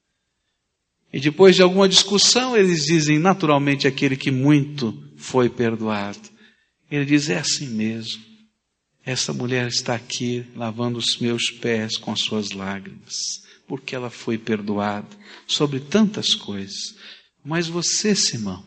E 1.12 1.20
depois 1.20 1.56
de 1.56 1.62
alguma 1.62 1.88
discussão, 1.88 2.56
eles 2.56 2.86
dizem 2.86 3.18
naturalmente 3.18 3.86
aquele 3.86 4.16
que 4.16 4.30
muito 4.30 5.12
foi 5.16 5.50
perdoado. 5.50 6.30
Ele 6.90 7.04
diz: 7.04 7.28
é 7.28 7.38
assim 7.38 7.68
mesmo. 7.68 8.31
Essa 9.04 9.32
mulher 9.32 9.66
está 9.66 9.96
aqui 9.96 10.46
lavando 10.54 10.98
os 10.98 11.18
meus 11.18 11.50
pés 11.50 11.96
com 11.96 12.12
as 12.12 12.20
suas 12.20 12.52
lágrimas, 12.52 13.42
porque 13.66 13.96
ela 13.96 14.10
foi 14.10 14.38
perdoada 14.38 15.08
sobre 15.46 15.80
tantas 15.80 16.34
coisas. 16.34 16.94
Mas 17.44 17.66
você, 17.66 18.14
Simão, 18.14 18.64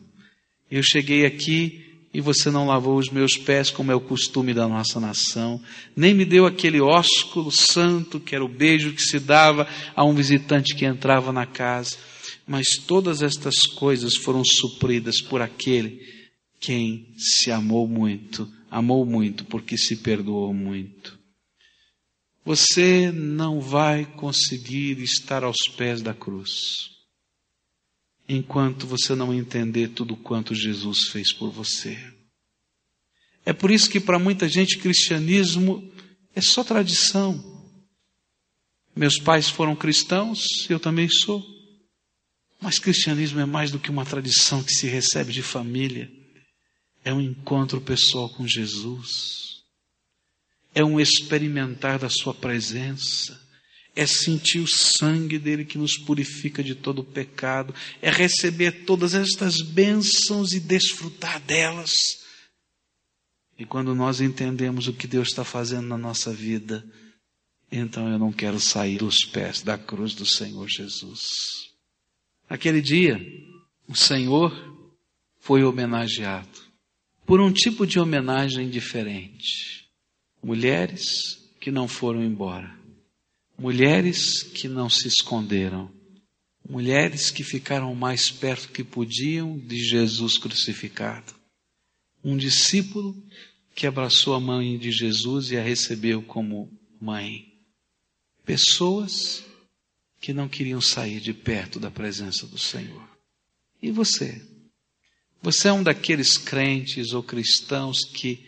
eu 0.70 0.84
cheguei 0.84 1.26
aqui 1.26 1.86
e 2.14 2.20
você 2.20 2.52
não 2.52 2.68
lavou 2.68 2.98
os 2.98 3.10
meus 3.10 3.38
pés 3.38 3.70
como 3.70 3.94
é 3.94 3.96
o 3.96 4.02
costume 4.02 4.54
da 4.54 4.68
nossa 4.68 5.00
nação, 5.00 5.62
nem 5.96 6.14
me 6.14 6.26
deu 6.26 6.46
aquele 6.46 6.82
ósculo 6.82 7.50
santo 7.52 8.20
que 8.20 8.36
era 8.36 8.44
o 8.44 8.50
beijo 8.50 8.94
que 8.94 9.02
se 9.02 9.20
dava 9.20 9.68
a 9.96 10.04
um 10.04 10.14
visitante 10.14 10.76
que 10.76 10.86
entrava 10.86 11.32
na 11.32 11.46
casa. 11.46 11.96
Mas 12.46 12.78
todas 12.78 13.22
estas 13.22 13.66
coisas 13.66 14.16
foram 14.16 14.44
supridas 14.44 15.22
por 15.22 15.42
aquele 15.42 16.02
quem 16.60 17.08
se 17.18 17.52
amou 17.52 17.88
muito 17.88 18.50
amou 18.76 19.06
muito 19.06 19.46
porque 19.46 19.78
se 19.78 19.96
perdoou 19.96 20.54
muito. 20.54 21.18
Você 22.44 23.10
não 23.10 23.62
vai 23.62 24.06
conseguir 24.06 25.02
estar 25.02 25.46
aos 25.46 25.70
pés 25.78 26.02
da 26.02 26.14
cruz 26.14 26.50
enquanto 28.28 28.86
você 28.86 29.16
não 29.16 29.34
entender 29.34 29.90
tudo 29.90 30.18
quanto 30.18 30.54
Jesus 30.54 31.08
fez 31.08 31.32
por 31.32 31.52
você. 31.52 31.98
É 33.46 33.54
por 33.54 33.72
isso 33.72 33.90
que 33.90 34.00
para 34.02 34.20
muita 34.20 34.50
gente 34.50 34.78
cristianismo 34.78 35.90
é 36.36 36.42
só 36.42 36.62
tradição. 36.62 37.42
Meus 38.94 39.18
pais 39.18 39.48
foram 39.48 39.74
cristãos, 39.74 40.70
eu 40.70 40.82
também 40.82 41.08
sou. 41.08 41.42
Mas 42.60 42.78
cristianismo 42.78 43.40
é 43.40 43.46
mais 43.46 43.72
do 43.72 43.80
que 43.80 43.90
uma 43.90 44.04
tradição 44.04 44.62
que 44.62 44.74
se 44.74 44.86
recebe 44.86 45.32
de 45.32 45.42
família 45.42 46.25
é 47.06 47.14
um 47.14 47.22
encontro 47.22 47.80
pessoal 47.80 48.28
com 48.28 48.48
Jesus, 48.48 49.64
é 50.74 50.84
um 50.84 51.00
experimentar 51.00 52.00
da 52.00 52.10
Sua 52.10 52.34
presença, 52.34 53.40
é 53.96 54.08
sentir 54.08 54.60
o 54.60 54.68
sangue 54.68 55.38
dele 55.38 55.64
que 55.64 55.78
nos 55.78 55.98
purifica 56.00 56.64
de 56.64 56.74
todo 56.74 57.00
o 57.00 57.06
pecado, 57.06 57.74
é 58.02 58.10
receber 58.10 58.86
todas 58.86 59.14
estas 59.14 59.62
bênçãos 59.62 60.52
e 60.52 60.60
desfrutar 60.60 61.40
delas. 61.42 61.94
E 63.58 63.66
quando 63.66 63.94
nós 63.94 64.20
entendemos 64.20 64.88
o 64.88 64.94
que 64.94 65.08
Deus 65.08 65.30
está 65.30 65.46
fazendo 65.46 65.88
na 65.88 65.98
nossa 65.98 66.34
vida, 66.34 66.84
então 67.72 68.12
eu 68.12 68.18
não 68.18 68.34
quero 68.34 68.60
sair 68.60 68.98
dos 68.98 69.20
pés 69.20 69.62
da 69.62 69.78
cruz 69.78 70.14
do 70.16 70.26
Senhor 70.26 70.68
Jesus. 70.68 71.22
Aquele 72.50 72.82
dia, 72.82 73.18
o 73.88 73.96
Senhor 73.96 74.52
foi 75.40 75.64
homenageado 75.64 76.65
por 77.26 77.42
um 77.42 77.52
tipo 77.52 77.86
de 77.88 78.00
homenagem 78.00 78.70
diferente. 78.70 79.88
Mulheres 80.44 81.02
que 81.60 81.72
não 81.72 81.88
foram 81.88 82.24
embora, 82.24 82.78
mulheres 83.58 84.44
que 84.44 84.68
não 84.68 84.90
se 84.90 85.08
esconderam, 85.08 85.92
mulheres 86.68 87.32
que 87.32 87.44
ficaram 87.44 87.94
mais 87.96 88.30
perto 88.30 88.70
que 88.70 88.84
podiam 88.84 89.58
de 89.58 89.78
Jesus 89.84 90.38
crucificado. 90.38 91.34
Um 92.24 92.38
discípulo 92.38 93.16
que 93.74 93.88
abraçou 93.88 94.36
a 94.36 94.40
mãe 94.40 94.78
de 94.78 94.92
Jesus 94.92 95.52
e 95.52 95.58
a 95.58 95.64
recebeu 95.64 96.22
como 96.22 96.72
mãe. 97.02 97.52
Pessoas 98.46 99.44
que 100.22 100.34
não 100.34 100.48
queriam 100.48 100.82
sair 100.82 101.20
de 101.20 101.34
perto 101.34 101.80
da 101.80 101.90
presença 101.90 102.48
do 102.48 102.58
Senhor. 102.58 103.08
E 103.82 103.92
você? 103.92 104.55
Você 105.42 105.68
é 105.68 105.74
um 105.74 105.84
daqueles 105.84 106.38
crentes 106.38 107.14
ou 107.14 107.22
cristãos 107.22 108.04
que 108.04 108.44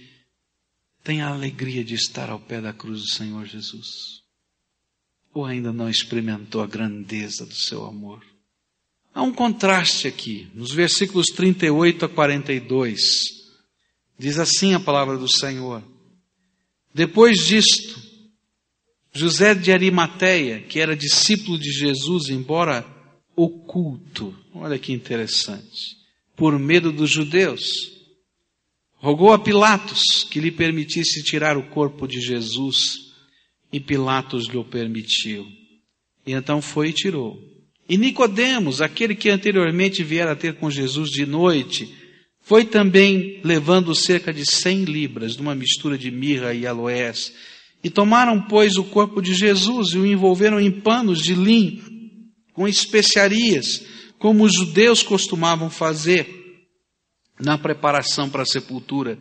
tem 1.03 1.21
a 1.21 1.29
alegria 1.29 1.83
de 1.83 1.95
estar 1.95 2.29
ao 2.29 2.39
pé 2.39 2.59
da 2.59 2.73
cruz 2.73 3.01
do 3.01 3.09
Senhor 3.09 3.45
Jesus? 3.45 4.21
Ou 5.33 5.45
ainda 5.45 5.71
não 5.71 5.89
experimentou 5.89 6.61
a 6.61 6.67
grandeza 6.67 7.45
do 7.45 7.55
seu 7.55 7.85
amor? 7.85 8.25
Há 9.13 9.23
um 9.23 9.33
contraste 9.33 10.07
aqui, 10.07 10.47
nos 10.53 10.71
versículos 10.71 11.27
38 11.27 12.05
a 12.05 12.09
42. 12.09 12.99
Diz 14.17 14.37
assim 14.37 14.73
a 14.73 14.79
palavra 14.79 15.17
do 15.17 15.27
Senhor. 15.27 15.83
Depois 16.93 17.45
disto, 17.45 17.99
José 19.11 19.55
de 19.55 19.71
Arimateia, 19.71 20.61
que 20.61 20.79
era 20.79 20.95
discípulo 20.95 21.57
de 21.57 21.71
Jesus, 21.71 22.29
embora 22.29 22.85
oculto, 23.35 24.37
olha 24.53 24.77
que 24.77 24.93
interessante, 24.93 25.96
por 26.37 26.57
medo 26.57 26.91
dos 26.91 27.09
judeus. 27.09 27.91
Rogou 28.93 29.33
a 29.33 29.39
Pilatos 29.39 30.23
que 30.29 30.39
lhe 30.39 30.51
permitisse 30.51 31.23
tirar 31.23 31.57
o 31.57 31.63
corpo 31.69 32.07
de 32.07 32.21
Jesus, 32.21 33.07
e 33.73 33.79
Pilatos 33.79 34.47
lhe 34.47 34.63
permitiu. 34.63 35.45
E 36.25 36.31
então 36.31 36.61
foi 36.61 36.89
e 36.89 36.93
tirou. 36.93 37.37
E 37.89 37.97
Nicodemos, 37.97 38.81
aquele 38.81 39.15
que 39.15 39.29
anteriormente 39.29 40.03
viera 40.03 40.35
ter 40.35 40.55
com 40.55 40.69
Jesus 40.69 41.09
de 41.09 41.25
noite, 41.25 41.93
foi 42.41 42.65
também 42.65 43.41
levando 43.43 43.95
cerca 43.95 44.33
de 44.33 44.45
cem 44.45 44.83
libras 44.83 45.35
de 45.35 45.41
uma 45.41 45.55
mistura 45.55 45.97
de 45.97 46.11
mirra 46.11 46.53
e 46.53 46.67
aloés. 46.67 47.33
E 47.83 47.89
tomaram, 47.89 48.41
pois, 48.41 48.75
o 48.75 48.83
corpo 48.83 49.21
de 49.21 49.33
Jesus 49.33 49.89
e 49.89 49.97
o 49.97 50.05
envolveram 50.05 50.59
em 50.59 50.71
panos 50.71 51.21
de 51.21 51.33
linho, 51.33 51.83
com 52.53 52.67
especiarias, 52.67 53.85
como 54.19 54.43
os 54.43 54.53
judeus 54.53 55.03
costumavam 55.03 55.69
fazer 55.69 56.37
na 57.39 57.57
preparação 57.57 58.29
para 58.29 58.43
a 58.43 58.45
sepultura. 58.45 59.17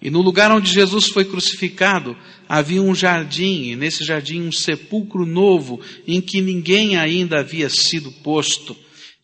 E 0.00 0.08
no 0.08 0.22
lugar 0.22 0.50
onde 0.50 0.72
Jesus 0.72 1.08
foi 1.08 1.26
crucificado, 1.26 2.16
havia 2.48 2.80
um 2.80 2.94
jardim, 2.94 3.64
e 3.70 3.76
nesse 3.76 4.02
jardim 4.02 4.40
um 4.40 4.52
sepulcro 4.52 5.26
novo, 5.26 5.80
em 6.06 6.22
que 6.22 6.40
ninguém 6.40 6.96
ainda 6.96 7.40
havia 7.40 7.68
sido 7.68 8.10
posto. 8.22 8.74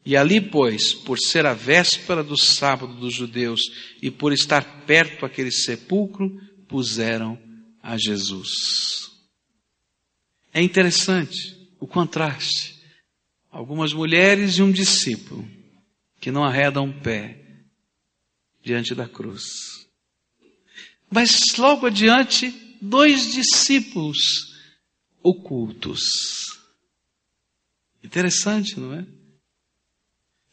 E 0.04 0.14
ali, 0.16 0.40
pois, 0.40 0.92
por 0.92 1.18
ser 1.18 1.46
a 1.46 1.54
véspera 1.54 2.22
do 2.22 2.38
sábado 2.38 2.94
dos 2.94 3.14
judeus, 3.14 3.60
e 4.02 4.10
por 4.10 4.32
estar 4.34 4.84
perto 4.84 5.24
aquele 5.24 5.50
sepulcro, 5.50 6.30
puseram 6.68 7.38
a 7.82 7.96
Jesus. 7.96 8.52
É 10.52 10.62
interessante 10.62 11.56
o 11.80 11.86
contraste 11.86 12.75
algumas 13.56 13.94
mulheres 13.94 14.58
e 14.58 14.62
um 14.62 14.70
discípulo 14.70 15.48
que 16.20 16.30
não 16.30 16.44
arredam 16.44 16.84
um 16.84 16.92
pé 16.92 17.40
diante 18.62 18.94
da 18.94 19.08
cruz. 19.08 19.88
Mas 21.10 21.38
logo 21.56 21.86
adiante, 21.86 22.52
dois 22.82 23.32
discípulos 23.32 24.54
ocultos. 25.22 26.02
Interessante, 28.04 28.78
não 28.78 28.92
é? 28.92 29.06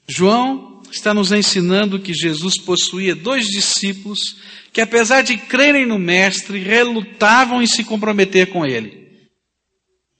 João 0.07 0.81
está 0.89 1.13
nos 1.13 1.33
ensinando 1.33 1.99
que 1.99 2.13
Jesus 2.13 2.57
possuía 2.57 3.13
dois 3.13 3.47
discípulos 3.47 4.37
que, 4.71 4.79
apesar 4.79 5.23
de 5.23 5.35
crerem 5.37 5.85
no 5.85 5.99
Mestre, 5.99 6.57
relutavam 6.57 7.61
em 7.61 7.67
se 7.67 7.83
comprometer 7.83 8.47
com 8.47 8.65
ele. 8.65 9.27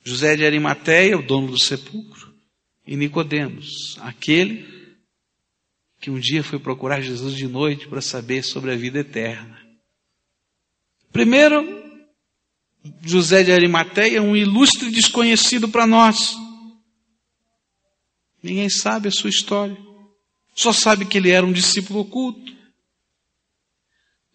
José 0.04 0.36
de 0.36 0.46
Arimateia, 0.46 1.17
o 1.17 1.24
dono 1.24 1.48
do 1.48 1.63
sepulcro, 1.63 2.12
e 2.86 2.96
Nicodemos, 2.96 3.98
aquele 4.02 4.67
que 6.00 6.12
um 6.12 6.19
dia 6.19 6.43
foi 6.43 6.60
procurar 6.60 7.02
Jesus 7.02 7.36
de 7.36 7.48
noite 7.48 7.88
para 7.88 8.02
saber 8.02 8.43
sobre 8.43 8.72
a 8.72 8.76
vida 8.76 9.00
eterna. 9.00 9.58
Primeiro, 11.13 11.82
José 13.02 13.43
de 13.43 13.52
Arimateia, 13.54 14.22
um 14.22 14.36
ilustre 14.36 14.91
desconhecido 14.91 15.69
para 15.69 15.88
nós. 15.88 16.36
Ninguém 18.41 18.69
sabe 18.69 19.08
a 19.08 19.12
sua 19.12 19.30
história. 19.30 19.78
Só 20.54 20.74
sabe 20.74 21.06
que 21.06 21.17
ele 21.17 21.32
era 21.32 21.46
um 21.46 21.54
discípulo 21.54 22.02
oculto. 22.02 22.52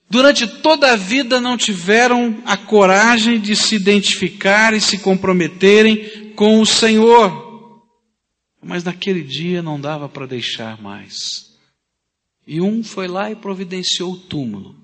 Durante 0.08 0.46
toda 0.46 0.92
a 0.92 0.96
vida 0.96 1.38
não 1.38 1.58
tiveram 1.58 2.42
a 2.46 2.56
coragem 2.56 3.38
de 3.38 3.54
se 3.54 3.74
identificar 3.74 4.72
e 4.72 4.80
se 4.80 4.98
comprometerem 4.98 6.32
com 6.34 6.60
o 6.60 6.66
Senhor. 6.66 7.47
Mas 8.60 8.84
naquele 8.84 9.22
dia 9.22 9.62
não 9.62 9.80
dava 9.80 10.08
para 10.08 10.26
deixar 10.26 10.80
mais. 10.80 11.14
E 12.46 12.60
um 12.60 12.82
foi 12.82 13.06
lá 13.06 13.30
e 13.30 13.36
providenciou 13.36 14.12
o 14.12 14.18
túmulo, 14.18 14.74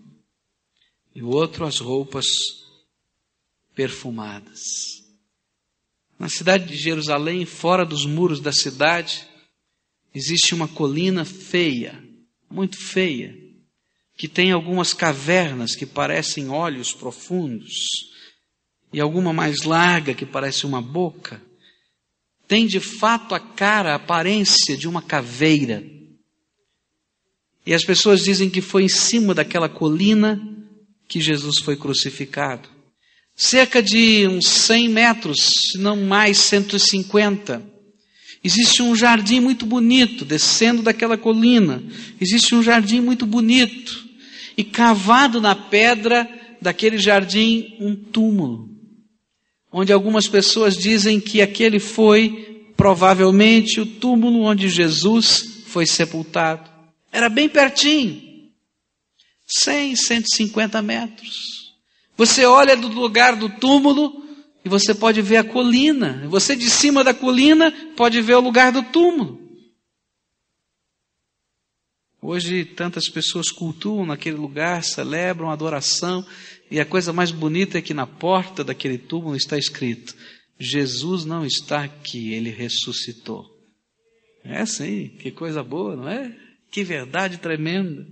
e 1.15 1.23
o 1.23 1.29
outro 1.29 1.65
as 1.65 1.79
roupas 1.79 2.27
perfumadas. 3.75 4.61
Na 6.19 6.29
cidade 6.29 6.67
de 6.67 6.77
Jerusalém, 6.77 7.45
fora 7.45 7.85
dos 7.85 8.07
muros 8.07 8.41
da 8.41 8.53
cidade, 8.53 9.27
existe 10.15 10.55
uma 10.55 10.69
colina 10.69 11.25
feia, 11.25 12.03
muito 12.51 12.77
feia, 12.79 13.37
que 14.17 14.29
tem 14.29 14.53
algumas 14.53 14.95
cavernas 14.95 15.75
que 15.75 15.85
parecem 15.85 16.51
olhos 16.51 16.93
profundos, 16.93 17.75
e 18.93 19.01
alguma 19.01 19.33
mais 19.33 19.63
larga 19.63 20.15
que 20.15 20.25
parece 20.25 20.65
uma 20.65 20.81
boca. 20.81 21.43
Tem 22.47 22.67
de 22.67 22.81
fato 22.81 23.35
a 23.35 23.41
cara, 23.41 23.93
a 23.93 23.97
aparência 23.97 24.77
de 24.77 24.89
uma 24.89 25.03
caveira. 25.03 25.85
E 27.67 27.73
as 27.73 27.85
pessoas 27.85 28.23
dizem 28.23 28.51
que 28.51 28.61
foi 28.61 28.85
em 28.85 28.89
cima 28.89 29.35
daquela 29.35 29.69
colina 29.69 30.41
que 31.09 31.21
Jesus 31.21 31.59
foi 31.61 31.77
crucificado. 31.77 32.69
Cerca 33.35 33.83
de 33.83 34.29
uns 34.29 34.47
100 34.47 34.89
metros, 34.89 35.37
se 35.71 35.79
não 35.79 35.97
mais 35.97 36.39
150, 36.39 37.75
Existe 38.45 38.83
um 38.83 38.95
jardim 38.95 39.41
muito 39.41 39.65
bonito 39.65 40.23
descendo 40.23 40.83
daquela 40.83 41.17
colina. 41.17 41.83
Existe 42.21 42.55
um 42.55 42.63
jardim 42.63 43.01
muito 43.01 43.25
bonito. 43.25 44.05
E 44.55 44.63
cavado 44.63 45.41
na 45.41 45.57
pedra 45.57 46.29
daquele 46.61 46.99
jardim, 46.99 47.75
um 47.81 47.97
túmulo. 47.97 48.69
Onde 49.77 49.93
algumas 49.93 50.29
pessoas 50.29 50.77
dizem 50.77 51.19
que 51.19 51.43
aquele 51.43 51.81
foi 51.81 52.71
provavelmente 52.77 53.81
o 53.81 53.87
túmulo 53.87 54.43
onde 54.43 54.69
Jesus 54.69 55.65
foi 55.67 55.85
sepultado. 55.85 56.71
Era 57.11 57.29
bem 57.29 57.49
pertinho 57.49 58.23
100, 59.49 59.97
150 59.97 60.81
metros. 60.81 61.75
Você 62.17 62.47
olha 62.47 62.77
do 62.77 62.87
lugar 62.87 63.35
do 63.35 63.49
túmulo 63.49 64.25
e 64.65 64.69
você 64.69 64.95
pode 64.95 65.21
ver 65.21 65.39
a 65.39 65.45
colina. 65.45 66.25
Você 66.29 66.55
de 66.55 66.71
cima 66.71 67.03
da 67.03 67.13
colina 67.13 67.73
pode 67.97 68.21
ver 68.21 68.35
o 68.35 68.41
lugar 68.41 68.71
do 68.71 68.85
túmulo. 68.85 69.43
Hoje 72.23 72.65
tantas 72.65 73.09
pessoas 73.09 73.51
cultuam 73.51 74.07
naquele 74.07 74.37
lugar, 74.37 74.83
celebram 74.85 75.51
adoração, 75.51 76.25
e 76.71 76.81
a 76.81 76.87
coisa 76.87 77.13
mais 77.13 77.31
bonita 77.31 77.79
é 77.79 77.83
que 77.83 77.95
na 77.95 78.07
porta 78.07 78.65
daquele 78.65 78.99
túmulo 78.99 79.37
está 79.37 79.59
escrito: 79.59 80.15
Jesus 80.59 81.25
não 81.25 81.45
está 81.45 81.85
aqui, 81.85 82.33
ele 82.33 82.51
ressuscitou. 82.51 83.53
É 84.43 84.65
sim, 84.67 85.09
que 85.09 85.31
coisa 85.31 85.63
boa, 85.63 85.97
não 85.97 86.09
é? 86.09 86.37
Que 86.71 86.85
verdade 86.85 87.39
tremenda. 87.39 88.07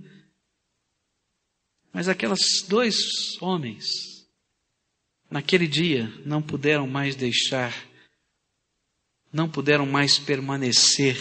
Mas 1.91 2.09
aquelas 2.09 2.41
dois 2.67 2.95
homens 3.39 3.85
naquele 5.29 5.67
dia 5.67 6.07
não 6.25 6.41
puderam 6.41 6.87
mais 6.87 7.15
deixar, 7.15 7.87
não 9.31 9.49
puderam 9.49 9.85
mais 9.85 10.17
permanecer 10.17 11.17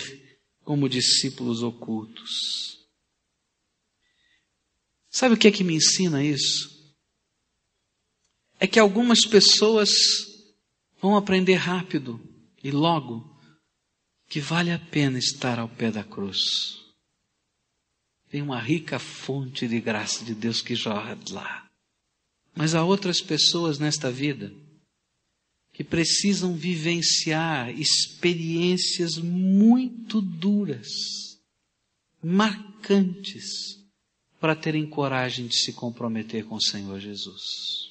como 0.65 0.89
discípulos 0.89 1.63
ocultos. 1.63 2.79
Sabe 5.11 5.35
o 5.35 5.39
que 5.39 5.49
é 5.49 5.53
que 5.53 5.65
me 5.65 5.75
ensina 5.75 6.25
isso? 6.25 6.72
É 8.63 8.67
que 8.69 8.79
algumas 8.79 9.27
pessoas 9.27 9.91
vão 11.01 11.17
aprender 11.17 11.57
rápido 11.57 12.21
e 12.63 12.71
logo 12.71 13.29
que 14.29 14.39
vale 14.39 14.71
a 14.71 14.79
pena 14.79 15.19
estar 15.19 15.59
ao 15.59 15.69
pé 15.69 15.91
da 15.91 16.05
cruz. 16.05 16.39
Tem 18.31 18.41
uma 18.41 18.61
rica 18.61 19.01
fonte 19.01 19.67
de 19.67 19.81
graça 19.81 20.25
de 20.25 20.33
Deus 20.33 20.63
que 20.63 20.77
jorra 20.77 21.17
de 21.17 21.33
lá. 21.33 21.69
Mas 22.55 22.77
há 22.77 22.85
outras 22.85 23.21
pessoas 23.21 23.81
nesta 23.81 24.13
vida 24.13 24.55
que 25.73 25.83
precisam 25.83 26.55
vivenciar 26.55 27.69
experiências 27.77 29.19
muito 29.19 30.21
duras, 30.21 30.87
marcantes, 32.23 33.81
para 34.39 34.55
terem 34.55 34.89
coragem 34.89 35.49
de 35.49 35.57
se 35.57 35.73
comprometer 35.73 36.45
com 36.45 36.55
o 36.55 36.63
Senhor 36.63 37.01
Jesus. 37.01 37.82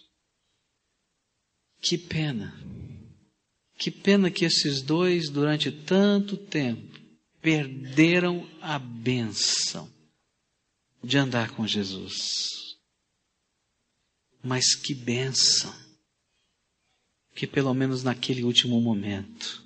Que 1.81 1.97
pena, 1.97 2.53
que 3.75 3.89
pena 3.89 4.29
que 4.29 4.45
esses 4.45 4.83
dois, 4.83 5.29
durante 5.29 5.71
tanto 5.71 6.37
tempo, 6.37 6.99
perderam 7.41 8.47
a 8.61 8.77
benção 8.77 9.91
de 11.03 11.17
andar 11.17 11.49
com 11.55 11.65
Jesus. 11.65 12.77
Mas 14.43 14.75
que 14.75 14.93
bênção 14.93 15.73
que 17.33 17.47
pelo 17.47 17.73
menos 17.73 18.03
naquele 18.03 18.43
último 18.43 18.79
momento 18.79 19.63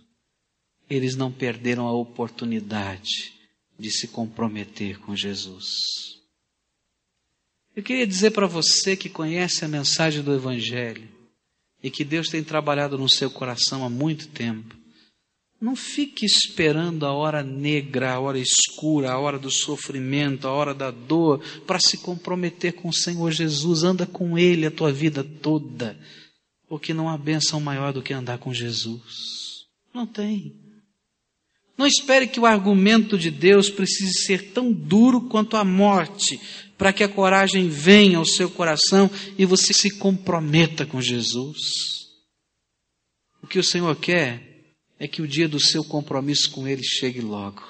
eles 0.90 1.16
não 1.16 1.32
perderam 1.32 1.88
a 1.88 1.94
oportunidade 1.94 3.34
de 3.78 3.92
se 3.92 4.08
comprometer 4.08 5.00
com 5.00 5.16
Jesus. 5.16 5.68
Eu 7.76 7.84
queria 7.84 8.08
dizer 8.08 8.32
para 8.32 8.48
você 8.48 8.96
que 8.96 9.10
conhece 9.10 9.66
a 9.66 9.68
mensagem 9.68 10.24
do 10.24 10.34
Evangelho 10.34 11.15
e 11.82 11.90
que 11.90 12.04
Deus 12.04 12.28
tem 12.28 12.44
trabalhado 12.44 12.98
no 12.98 13.10
seu 13.10 13.30
coração 13.30 13.86
há 13.86 13.90
muito 13.90 14.28
tempo, 14.28 14.76
não 15.60 15.76
fique 15.76 16.26
esperando 16.26 17.06
a 17.06 17.14
hora 17.14 17.42
negra, 17.42 18.14
a 18.14 18.20
hora 18.20 18.38
escura, 18.38 19.12
a 19.12 19.18
hora 19.18 19.40
do 19.40 19.50
sofrimento, 19.50 20.48
a 20.48 20.52
hora 20.52 20.74
da 20.74 20.92
dor, 20.92 21.42
para 21.66 21.80
se 21.80 21.98
comprometer 21.98 22.74
com 22.74 22.90
o 22.90 22.94
Senhor 22.94 23.32
Jesus. 23.32 23.84
Anda 23.84 24.06
com 24.06 24.38
Ele 24.38 24.66
a 24.66 24.72
tua 24.72 24.92
vida 24.92 25.24
toda. 25.24 25.98
Porque 26.68 26.94
não 26.94 27.10
há 27.10 27.18
bênção 27.18 27.60
maior 27.60 27.94
do 27.94 28.02
que 28.02 28.14
andar 28.14 28.38
com 28.38 28.54
Jesus. 28.54 29.66
Não 29.94 30.06
tem. 30.06 30.54
Não 31.78 31.88
espere 31.88 32.28
que 32.28 32.40
o 32.40 32.46
argumento 32.46 33.18
de 33.18 33.32
Deus 33.32 33.70
precise 33.70 34.26
ser 34.26 34.52
tão 34.52 34.72
duro 34.72 35.22
quanto 35.22 35.58
a 35.58 35.64
morte, 35.64 36.40
para 36.78 36.92
que 36.92 37.04
a 37.04 37.10
coragem 37.10 37.70
venha 37.70 38.18
ao 38.18 38.26
seu 38.26 38.50
coração 38.50 39.10
e 39.38 39.46
você 39.46 39.74
se 39.74 39.92
comprometa 39.92 40.86
com 40.86 41.02
Jesus. 41.02 41.58
O 43.42 43.48
que 43.48 43.60
o 43.60 43.64
Senhor 43.64 43.96
quer 43.96 44.76
é 45.00 45.08
que 45.08 45.22
o 45.22 45.28
dia 45.28 45.48
do 45.48 45.60
seu 45.60 45.84
compromisso 45.84 46.52
com 46.52 46.68
Ele 46.68 46.84
chegue 46.84 47.22
logo, 47.22 47.64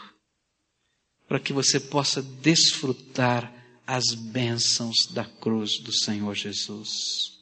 para 1.27 1.39
que 1.39 1.53
você 1.53 1.79
possa 1.79 2.21
desfrutar 2.21 3.53
as 3.85 4.13
bênçãos 4.13 5.07
da 5.11 5.25
cruz 5.25 5.79
do 5.79 5.91
Senhor 5.91 6.33
Jesus. 6.33 7.35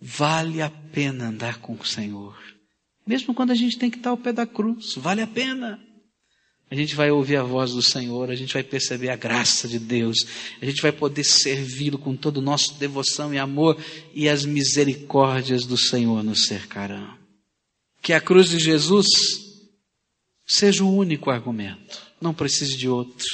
Vale 0.00 0.60
a 0.62 0.70
pena 0.70 1.28
andar 1.28 1.60
com 1.60 1.74
o 1.74 1.84
Senhor, 1.86 2.36
mesmo 3.06 3.34
quando 3.34 3.50
a 3.50 3.54
gente 3.54 3.78
tem 3.78 3.90
que 3.90 3.96
estar 3.96 4.10
ao 4.10 4.16
pé 4.16 4.32
da 4.32 4.46
cruz, 4.46 4.94
vale 4.96 5.20
a 5.20 5.26
pena. 5.26 5.80
A 6.70 6.74
gente 6.74 6.94
vai 6.94 7.10
ouvir 7.10 7.36
a 7.36 7.42
voz 7.42 7.72
do 7.72 7.82
Senhor, 7.82 8.30
a 8.30 8.34
gente 8.36 8.54
vai 8.54 8.62
perceber 8.62 9.10
a 9.10 9.16
graça 9.16 9.66
de 9.66 9.78
Deus, 9.78 10.24
a 10.62 10.64
gente 10.64 10.80
vai 10.80 10.92
poder 10.92 11.24
servi-lo 11.24 11.98
com 11.98 12.14
todo 12.14 12.36
o 12.36 12.42
nosso 12.42 12.78
devoção 12.78 13.34
e 13.34 13.38
amor, 13.38 13.76
e 14.14 14.28
as 14.28 14.44
misericórdias 14.44 15.66
do 15.66 15.76
Senhor 15.76 16.22
nos 16.22 16.46
cercarão 16.46 17.20
que 18.02 18.12
a 18.12 18.20
cruz 18.20 18.48
de 18.48 18.58
Jesus 18.58 19.06
seja 20.46 20.84
o 20.84 20.94
único 20.94 21.30
argumento, 21.30 22.00
não 22.20 22.34
precise 22.34 22.76
de 22.76 22.88
outro, 22.88 23.26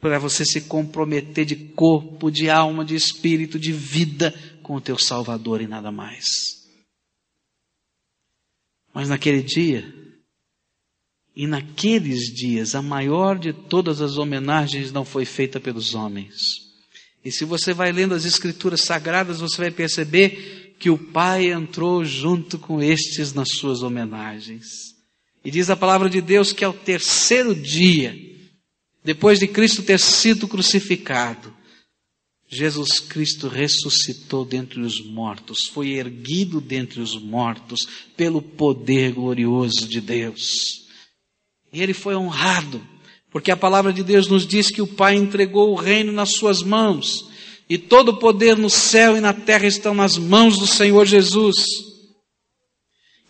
para 0.00 0.18
você 0.18 0.44
se 0.44 0.62
comprometer 0.62 1.44
de 1.44 1.56
corpo, 1.56 2.30
de 2.30 2.48
alma, 2.48 2.84
de 2.84 2.94
espírito, 2.94 3.58
de 3.58 3.72
vida 3.72 4.32
com 4.62 4.76
o 4.76 4.80
teu 4.80 4.98
Salvador 4.98 5.60
e 5.60 5.66
nada 5.66 5.90
mais. 5.90 6.24
Mas 8.94 9.08
naquele 9.08 9.42
dia, 9.42 9.92
e 11.40 11.46
naqueles 11.46 12.30
dias, 12.30 12.74
a 12.74 12.82
maior 12.82 13.38
de 13.38 13.50
todas 13.50 14.02
as 14.02 14.18
homenagens 14.18 14.92
não 14.92 15.06
foi 15.06 15.24
feita 15.24 15.58
pelos 15.58 15.94
homens. 15.94 16.36
E 17.24 17.32
se 17.32 17.46
você 17.46 17.72
vai 17.72 17.90
lendo 17.90 18.14
as 18.14 18.26
Escrituras 18.26 18.82
Sagradas, 18.82 19.40
você 19.40 19.56
vai 19.56 19.70
perceber 19.70 20.76
que 20.78 20.90
o 20.90 20.98
Pai 20.98 21.50
entrou 21.50 22.04
junto 22.04 22.58
com 22.58 22.82
estes 22.82 23.32
nas 23.32 23.48
suas 23.52 23.82
homenagens. 23.82 24.66
E 25.42 25.50
diz 25.50 25.70
a 25.70 25.76
palavra 25.76 26.10
de 26.10 26.20
Deus 26.20 26.52
que 26.52 26.62
ao 26.62 26.74
terceiro 26.74 27.54
dia, 27.54 28.14
depois 29.02 29.38
de 29.38 29.48
Cristo 29.48 29.82
ter 29.82 29.98
sido 29.98 30.46
crucificado, 30.46 31.56
Jesus 32.50 33.00
Cristo 33.00 33.48
ressuscitou 33.48 34.44
dentre 34.44 34.82
os 34.82 35.02
mortos, 35.02 35.68
foi 35.72 35.92
erguido 35.92 36.60
dentre 36.60 37.00
os 37.00 37.18
mortos 37.18 37.88
pelo 38.14 38.42
poder 38.42 39.14
glorioso 39.14 39.88
de 39.88 40.02
Deus. 40.02 40.89
E 41.72 41.82
ele 41.82 41.94
foi 41.94 42.16
honrado, 42.16 42.82
porque 43.30 43.50
a 43.50 43.56
palavra 43.56 43.92
de 43.92 44.02
Deus 44.02 44.26
nos 44.26 44.46
diz 44.46 44.68
que 44.70 44.82
o 44.82 44.86
Pai 44.86 45.14
entregou 45.14 45.70
o 45.70 45.76
reino 45.76 46.12
nas 46.12 46.32
suas 46.32 46.62
mãos 46.62 47.30
e 47.68 47.78
todo 47.78 48.08
o 48.08 48.16
poder 48.16 48.56
no 48.56 48.68
céu 48.68 49.16
e 49.16 49.20
na 49.20 49.32
terra 49.32 49.66
estão 49.66 49.94
nas 49.94 50.18
mãos 50.18 50.58
do 50.58 50.66
Senhor 50.66 51.06
Jesus. 51.06 51.54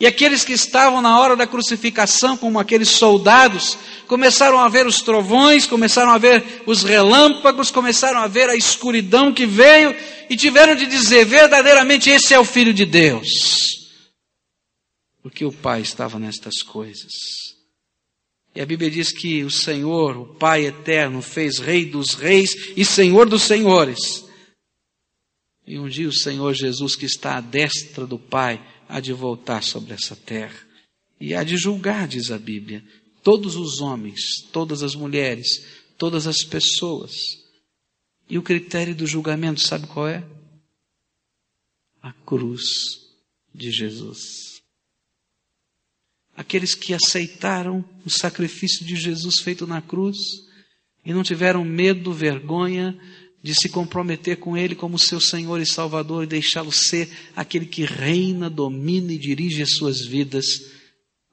E 0.00 0.06
aqueles 0.06 0.42
que 0.42 0.54
estavam 0.54 1.02
na 1.02 1.20
hora 1.20 1.36
da 1.36 1.46
crucificação, 1.46 2.34
como 2.34 2.58
aqueles 2.58 2.88
soldados, 2.88 3.76
começaram 4.06 4.58
a 4.58 4.66
ver 4.66 4.86
os 4.86 5.02
trovões, 5.02 5.66
começaram 5.66 6.10
a 6.10 6.16
ver 6.16 6.62
os 6.64 6.82
relâmpagos, 6.82 7.70
começaram 7.70 8.20
a 8.20 8.26
ver 8.26 8.48
a 8.48 8.56
escuridão 8.56 9.30
que 9.30 9.44
veio 9.44 9.94
e 10.30 10.36
tiveram 10.36 10.74
de 10.74 10.86
dizer: 10.86 11.26
verdadeiramente 11.26 12.08
esse 12.08 12.32
é 12.32 12.40
o 12.40 12.44
Filho 12.46 12.72
de 12.72 12.86
Deus. 12.86 13.28
Porque 15.22 15.44
o 15.44 15.52
Pai 15.52 15.82
estava 15.82 16.18
nestas 16.18 16.62
coisas. 16.62 17.49
E 18.54 18.60
a 18.60 18.66
Bíblia 18.66 18.90
diz 18.90 19.12
que 19.12 19.44
o 19.44 19.50
Senhor, 19.50 20.16
o 20.16 20.26
Pai 20.34 20.66
eterno, 20.66 21.22
fez 21.22 21.58
Rei 21.58 21.84
dos 21.84 22.14
Reis 22.14 22.72
e 22.76 22.84
Senhor 22.84 23.28
dos 23.28 23.42
Senhores. 23.42 24.24
E 25.66 25.78
um 25.78 25.88
dia 25.88 26.08
o 26.08 26.12
Senhor 26.12 26.52
Jesus, 26.54 26.96
que 26.96 27.06
está 27.06 27.36
à 27.36 27.40
destra 27.40 28.06
do 28.06 28.18
Pai, 28.18 28.60
há 28.88 28.98
de 28.98 29.12
voltar 29.12 29.62
sobre 29.62 29.94
essa 29.94 30.16
terra 30.16 30.70
e 31.20 31.34
há 31.34 31.44
de 31.44 31.56
julgar, 31.58 32.08
diz 32.08 32.30
a 32.30 32.38
Bíblia, 32.38 32.82
todos 33.22 33.54
os 33.54 33.80
homens, 33.80 34.42
todas 34.50 34.82
as 34.82 34.94
mulheres, 34.94 35.48
todas 35.98 36.26
as 36.26 36.42
pessoas. 36.42 37.12
E 38.28 38.38
o 38.38 38.42
critério 38.42 38.94
do 38.94 39.06
julgamento, 39.06 39.60
sabe 39.60 39.86
qual 39.86 40.08
é? 40.08 40.26
A 42.00 42.12
cruz 42.12 42.62
de 43.54 43.70
Jesus. 43.70 44.49
Aqueles 46.40 46.74
que 46.74 46.94
aceitaram 46.94 47.84
o 48.02 48.08
sacrifício 48.08 48.82
de 48.86 48.96
Jesus 48.96 49.42
feito 49.42 49.66
na 49.66 49.82
cruz 49.82 50.16
e 51.04 51.12
não 51.12 51.22
tiveram 51.22 51.62
medo, 51.62 52.14
vergonha, 52.14 52.98
de 53.42 53.54
se 53.54 53.68
comprometer 53.68 54.38
com 54.38 54.56
Ele 54.56 54.74
como 54.74 54.98
seu 54.98 55.20
Senhor 55.20 55.60
e 55.60 55.66
Salvador 55.66 56.24
e 56.24 56.26
deixá-lo 56.26 56.72
ser 56.72 57.10
aquele 57.36 57.66
que 57.66 57.84
reina, 57.84 58.48
domina 58.48 59.12
e 59.12 59.18
dirige 59.18 59.60
as 59.60 59.74
suas 59.74 60.06
vidas, 60.06 60.46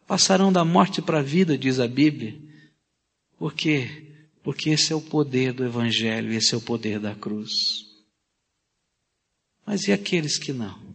passarão 0.05 0.51
da 0.51 0.65
morte 0.65 1.01
para 1.01 1.19
a 1.19 1.23
vida, 1.23 1.57
diz 1.57 1.79
a 1.79 1.87
Bíblia. 1.87 2.37
Por 3.39 3.53
quê? 3.53 4.11
Porque 4.43 4.71
esse 4.71 4.91
é 4.91 4.95
o 4.95 4.99
poder 4.99 5.53
do 5.53 5.63
Evangelho, 5.63 6.33
esse 6.33 6.53
é 6.53 6.57
o 6.57 6.61
poder 6.61 6.99
da 6.99 7.15
cruz. 7.15 7.53
Mas 9.65 9.87
e 9.87 9.93
aqueles 9.93 10.37
que 10.37 10.51
não? 10.51 10.86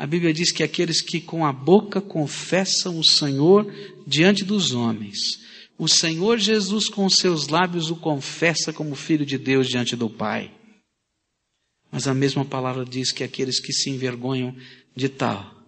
A 0.00 0.06
Bíblia 0.06 0.32
diz 0.32 0.50
que 0.50 0.62
aqueles 0.62 1.02
que 1.02 1.20
com 1.20 1.44
a 1.44 1.52
boca 1.52 2.00
confessam 2.00 2.98
o 2.98 3.04
Senhor 3.04 3.70
diante 4.06 4.44
dos 4.44 4.72
homens 4.72 5.40
o 5.80 5.88
Senhor 5.88 6.38
Jesus 6.38 6.90
com 6.90 7.08
seus 7.08 7.48
lábios 7.48 7.90
o 7.90 7.96
confessa 7.96 8.70
como 8.70 8.94
filho 8.94 9.24
de 9.24 9.38
Deus 9.38 9.66
diante 9.66 9.96
do 9.96 10.10
Pai. 10.10 10.52
Mas 11.90 12.06
a 12.06 12.12
mesma 12.12 12.44
palavra 12.44 12.84
diz 12.84 13.10
que 13.10 13.24
aqueles 13.24 13.58
que 13.58 13.72
se 13.72 13.88
envergonham 13.88 14.54
de 14.94 15.08
tal, 15.08 15.58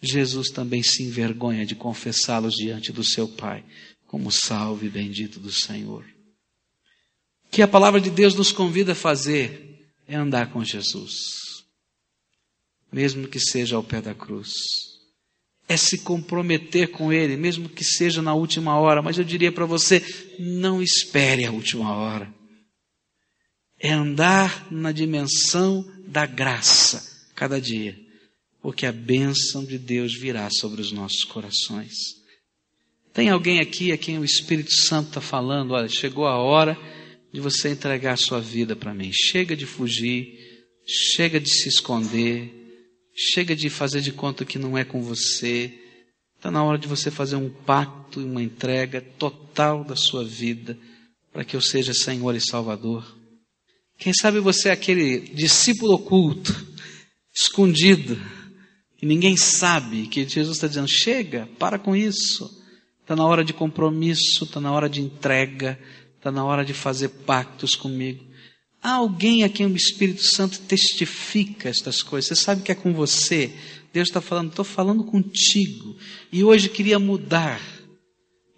Jesus 0.00 0.48
também 0.48 0.82
se 0.82 1.04
envergonha 1.04 1.64
de 1.64 1.76
confessá-los 1.76 2.54
diante 2.54 2.90
do 2.90 3.04
seu 3.04 3.28
Pai, 3.28 3.64
como 4.04 4.32
salve 4.32 4.88
bendito 4.88 5.38
do 5.38 5.52
Senhor. 5.52 6.04
O 7.46 7.50
que 7.52 7.62
a 7.62 7.68
palavra 7.68 8.00
de 8.00 8.10
Deus 8.10 8.34
nos 8.34 8.50
convida 8.50 8.92
a 8.92 8.96
fazer 8.96 9.92
é 10.08 10.16
andar 10.16 10.50
com 10.50 10.64
Jesus, 10.64 11.14
mesmo 12.92 13.26
que 13.26 13.40
seja 13.40 13.76
ao 13.76 13.82
pé 13.82 14.00
da 14.00 14.14
cruz 14.14 14.52
é 15.72 15.76
se 15.76 15.98
comprometer 15.98 16.88
com 16.88 17.12
Ele, 17.12 17.36
mesmo 17.36 17.68
que 17.68 17.84
seja 17.84 18.20
na 18.20 18.34
última 18.34 18.78
hora. 18.78 19.02
Mas 19.02 19.18
eu 19.18 19.24
diria 19.24 19.50
para 19.50 19.66
você: 19.66 20.04
não 20.38 20.82
espere 20.82 21.44
a 21.44 21.52
última 21.52 21.94
hora. 21.94 22.32
É 23.78 23.90
andar 23.90 24.70
na 24.70 24.92
dimensão 24.92 25.84
da 26.06 26.26
graça 26.26 27.30
cada 27.34 27.60
dia, 27.60 27.98
porque 28.60 28.86
a 28.86 28.92
bênção 28.92 29.64
de 29.64 29.78
Deus 29.78 30.14
virá 30.14 30.48
sobre 30.50 30.80
os 30.80 30.92
nossos 30.92 31.24
corações. 31.24 31.94
Tem 33.12 33.28
alguém 33.28 33.60
aqui 33.60 33.92
a 33.92 33.98
quem 33.98 34.18
o 34.18 34.24
Espírito 34.24 34.72
Santo 34.72 35.08
está 35.08 35.20
falando: 35.20 35.72
olha, 35.72 35.88
chegou 35.88 36.26
a 36.26 36.36
hora 36.36 36.78
de 37.32 37.40
você 37.40 37.70
entregar 37.70 38.12
a 38.12 38.16
sua 38.16 38.40
vida 38.40 38.76
para 38.76 38.94
mim. 38.94 39.10
Chega 39.12 39.56
de 39.56 39.64
fugir, 39.64 40.38
chega 40.86 41.40
de 41.40 41.50
se 41.50 41.68
esconder 41.68 42.61
Chega 43.14 43.54
de 43.54 43.68
fazer 43.68 44.00
de 44.00 44.12
conta 44.12 44.44
que 44.44 44.58
não 44.58 44.76
é 44.76 44.84
com 44.84 45.02
você. 45.02 45.78
Está 46.36 46.50
na 46.50 46.64
hora 46.64 46.78
de 46.78 46.88
você 46.88 47.10
fazer 47.10 47.36
um 47.36 47.48
pacto 47.48 48.20
e 48.20 48.24
uma 48.24 48.42
entrega 48.42 49.00
total 49.00 49.84
da 49.84 49.94
sua 49.94 50.24
vida 50.24 50.76
para 51.32 51.44
que 51.44 51.56
eu 51.56 51.60
seja 51.60 51.94
Senhor 51.94 52.34
e 52.34 52.40
Salvador. 52.40 53.16
Quem 53.98 54.12
sabe 54.12 54.40
você 54.40 54.68
é 54.68 54.72
aquele 54.72 55.20
discípulo 55.20 55.94
oculto, 55.94 56.52
escondido, 57.32 58.18
que 58.98 59.06
ninguém 59.06 59.36
sabe, 59.36 60.06
que 60.08 60.28
Jesus 60.28 60.56
está 60.56 60.66
dizendo: 60.66 60.88
chega, 60.88 61.48
para 61.58 61.78
com 61.78 61.94
isso. 61.94 62.60
Está 63.00 63.16
na 63.16 63.26
hora 63.26 63.44
de 63.44 63.52
compromisso, 63.52 64.44
está 64.44 64.60
na 64.60 64.72
hora 64.72 64.88
de 64.88 65.00
entrega, 65.00 65.78
está 66.16 66.30
na 66.30 66.44
hora 66.44 66.64
de 66.64 66.72
fazer 66.72 67.08
pactos 67.08 67.74
comigo. 67.74 68.24
Há 68.82 68.94
alguém 68.94 69.44
a 69.44 69.48
quem 69.48 69.66
o 69.66 69.76
Espírito 69.76 70.24
Santo 70.24 70.58
testifica 70.62 71.68
estas 71.68 72.02
coisas. 72.02 72.28
Você 72.36 72.44
sabe 72.44 72.62
que 72.62 72.72
é 72.72 72.74
com 72.74 72.92
você. 72.92 73.52
Deus 73.92 74.08
está 74.08 74.20
falando, 74.20 74.50
estou 74.50 74.64
falando 74.64 75.04
contigo. 75.04 75.96
E 76.32 76.42
hoje 76.42 76.68
queria 76.68 76.98
mudar. 76.98 77.60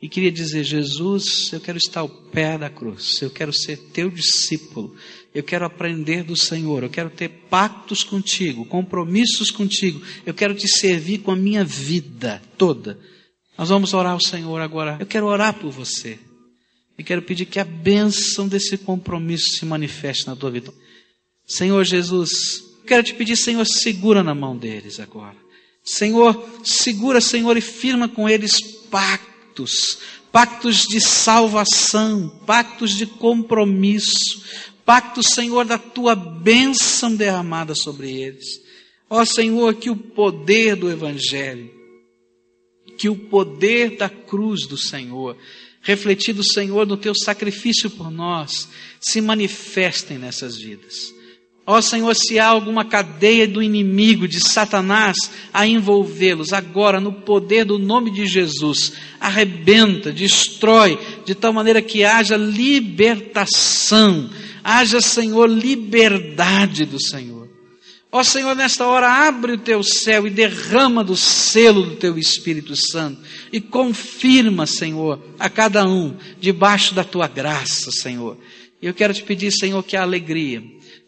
E 0.00 0.08
queria 0.08 0.32
dizer, 0.32 0.64
Jesus, 0.64 1.52
eu 1.52 1.60
quero 1.60 1.76
estar 1.76 2.00
ao 2.00 2.08
pé 2.08 2.56
da 2.56 2.70
cruz. 2.70 3.20
Eu 3.20 3.30
quero 3.30 3.52
ser 3.52 3.76
teu 3.92 4.10
discípulo. 4.10 4.96
Eu 5.34 5.42
quero 5.42 5.66
aprender 5.66 6.22
do 6.22 6.36
Senhor. 6.36 6.82
Eu 6.82 6.90
quero 6.90 7.10
ter 7.10 7.28
pactos 7.50 8.02
contigo, 8.02 8.64
compromissos 8.64 9.50
contigo. 9.50 10.00
Eu 10.24 10.32
quero 10.32 10.54
te 10.54 10.68
servir 10.68 11.18
com 11.18 11.32
a 11.32 11.36
minha 11.36 11.64
vida 11.64 12.40
toda. 12.56 12.98
Nós 13.58 13.68
vamos 13.68 13.92
orar 13.92 14.12
ao 14.12 14.20
Senhor 14.20 14.60
agora. 14.60 14.96
Eu 14.98 15.06
quero 15.06 15.26
orar 15.26 15.52
por 15.54 15.70
você. 15.70 16.18
E 16.98 17.02
quero 17.02 17.22
pedir 17.22 17.46
que 17.46 17.58
a 17.58 17.64
bênção 17.64 18.46
desse 18.46 18.78
compromisso 18.78 19.56
se 19.56 19.64
manifeste 19.64 20.26
na 20.26 20.36
tua 20.36 20.50
vida. 20.50 20.72
Senhor 21.46 21.84
Jesus, 21.84 22.30
quero 22.86 23.02
te 23.02 23.14
pedir, 23.14 23.36
Senhor, 23.36 23.66
segura 23.66 24.22
na 24.22 24.34
mão 24.34 24.56
deles 24.56 25.00
agora. 25.00 25.36
Senhor, 25.82 26.42
segura, 26.64 27.20
Senhor, 27.20 27.56
e 27.56 27.60
firma 27.60 28.08
com 28.08 28.28
eles 28.28 28.60
pactos, 28.90 29.98
pactos 30.32 30.84
de 30.84 31.00
salvação, 31.00 32.28
pactos 32.46 32.96
de 32.96 33.06
compromisso, 33.06 34.42
pactos, 34.84 35.26
Senhor, 35.34 35.64
da 35.64 35.76
tua 35.76 36.14
bênção 36.14 37.14
derramada 37.14 37.74
sobre 37.74 38.10
eles. 38.10 38.62
Ó 39.10 39.24
Senhor, 39.24 39.74
que 39.74 39.90
o 39.90 39.96
poder 39.96 40.74
do 40.76 40.90
Evangelho, 40.90 41.70
que 42.96 43.08
o 43.08 43.16
poder 43.16 43.96
da 43.96 44.08
cruz 44.08 44.66
do 44.66 44.78
Senhor, 44.78 45.36
refletido, 45.84 46.42
Senhor, 46.42 46.86
no 46.86 46.96
teu 46.96 47.14
sacrifício 47.14 47.88
por 47.90 48.10
nós, 48.10 48.68
se 49.00 49.20
manifestem 49.20 50.18
nessas 50.18 50.56
vidas. 50.56 51.14
Ó 51.66 51.80
Senhor, 51.80 52.14
se 52.14 52.38
há 52.38 52.46
alguma 52.46 52.84
cadeia 52.84 53.48
do 53.48 53.62
inimigo, 53.62 54.28
de 54.28 54.38
Satanás, 54.38 55.16
a 55.52 55.66
envolvê-los, 55.66 56.52
agora, 56.52 57.00
no 57.00 57.12
poder 57.12 57.64
do 57.64 57.78
nome 57.78 58.10
de 58.10 58.26
Jesus, 58.26 58.92
arrebenta, 59.18 60.12
destrói, 60.12 60.98
de 61.24 61.34
tal 61.34 61.54
maneira 61.54 61.80
que 61.80 62.04
haja 62.04 62.36
libertação, 62.36 64.28
haja, 64.62 65.00
Senhor, 65.00 65.48
liberdade 65.48 66.84
do 66.84 67.00
Senhor. 67.00 67.33
Ó 68.16 68.22
Senhor, 68.22 68.54
nesta 68.54 68.86
hora, 68.86 69.10
abre 69.26 69.54
o 69.54 69.58
teu 69.58 69.82
céu 69.82 70.24
e 70.24 70.30
derrama 70.30 71.02
do 71.02 71.16
selo 71.16 71.82
do 71.82 71.96
teu 71.96 72.16
Espírito 72.16 72.76
Santo 72.76 73.20
e 73.52 73.60
confirma, 73.60 74.68
Senhor, 74.68 75.20
a 75.36 75.50
cada 75.50 75.84
um 75.84 76.16
debaixo 76.38 76.94
da 76.94 77.02
tua 77.02 77.26
graça, 77.26 77.90
Senhor. 77.90 78.38
Eu 78.80 78.94
quero 78.94 79.12
te 79.12 79.24
pedir, 79.24 79.50
Senhor, 79.50 79.82
que 79.82 79.96
a 79.96 80.02
alegria, 80.02 80.62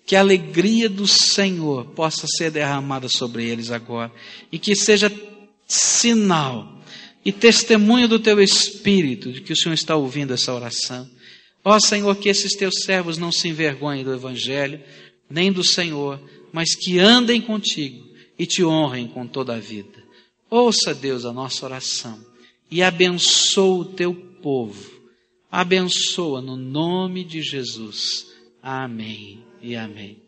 que 0.04 0.16
a 0.16 0.20
alegria 0.20 0.88
do 0.88 1.06
Senhor 1.06 1.84
possa 1.92 2.26
ser 2.26 2.50
derramada 2.50 3.08
sobre 3.08 3.44
eles 3.44 3.70
agora 3.70 4.10
e 4.50 4.58
que 4.58 4.74
seja 4.74 5.08
sinal 5.64 6.82
e 7.24 7.30
testemunho 7.30 8.08
do 8.08 8.18
teu 8.18 8.40
Espírito 8.40 9.32
de 9.32 9.42
que 9.42 9.52
o 9.52 9.56
Senhor 9.56 9.74
está 9.74 9.94
ouvindo 9.94 10.34
essa 10.34 10.52
oração. 10.52 11.08
Ó 11.64 11.78
Senhor, 11.78 12.16
que 12.16 12.28
esses 12.28 12.56
teus 12.56 12.82
servos 12.82 13.16
não 13.16 13.30
se 13.30 13.46
envergonhem 13.46 14.02
do 14.02 14.12
Evangelho, 14.12 14.80
nem 15.30 15.52
do 15.52 15.62
Senhor, 15.62 16.20
mas 16.52 16.74
que 16.74 16.98
andem 16.98 17.40
contigo 17.40 18.06
e 18.38 18.46
te 18.46 18.64
honrem 18.64 19.08
com 19.08 19.26
toda 19.26 19.54
a 19.54 19.60
vida. 19.60 20.04
Ouça, 20.50 20.94
Deus, 20.94 21.24
a 21.24 21.32
nossa 21.32 21.64
oração 21.64 22.18
e 22.70 22.82
abençoa 22.82 23.80
o 23.80 23.84
teu 23.84 24.14
povo. 24.14 24.96
Abençoa 25.50 26.40
no 26.40 26.56
nome 26.56 27.24
de 27.24 27.42
Jesus. 27.42 28.26
Amém 28.62 29.44
e 29.62 29.76
amém. 29.76 30.25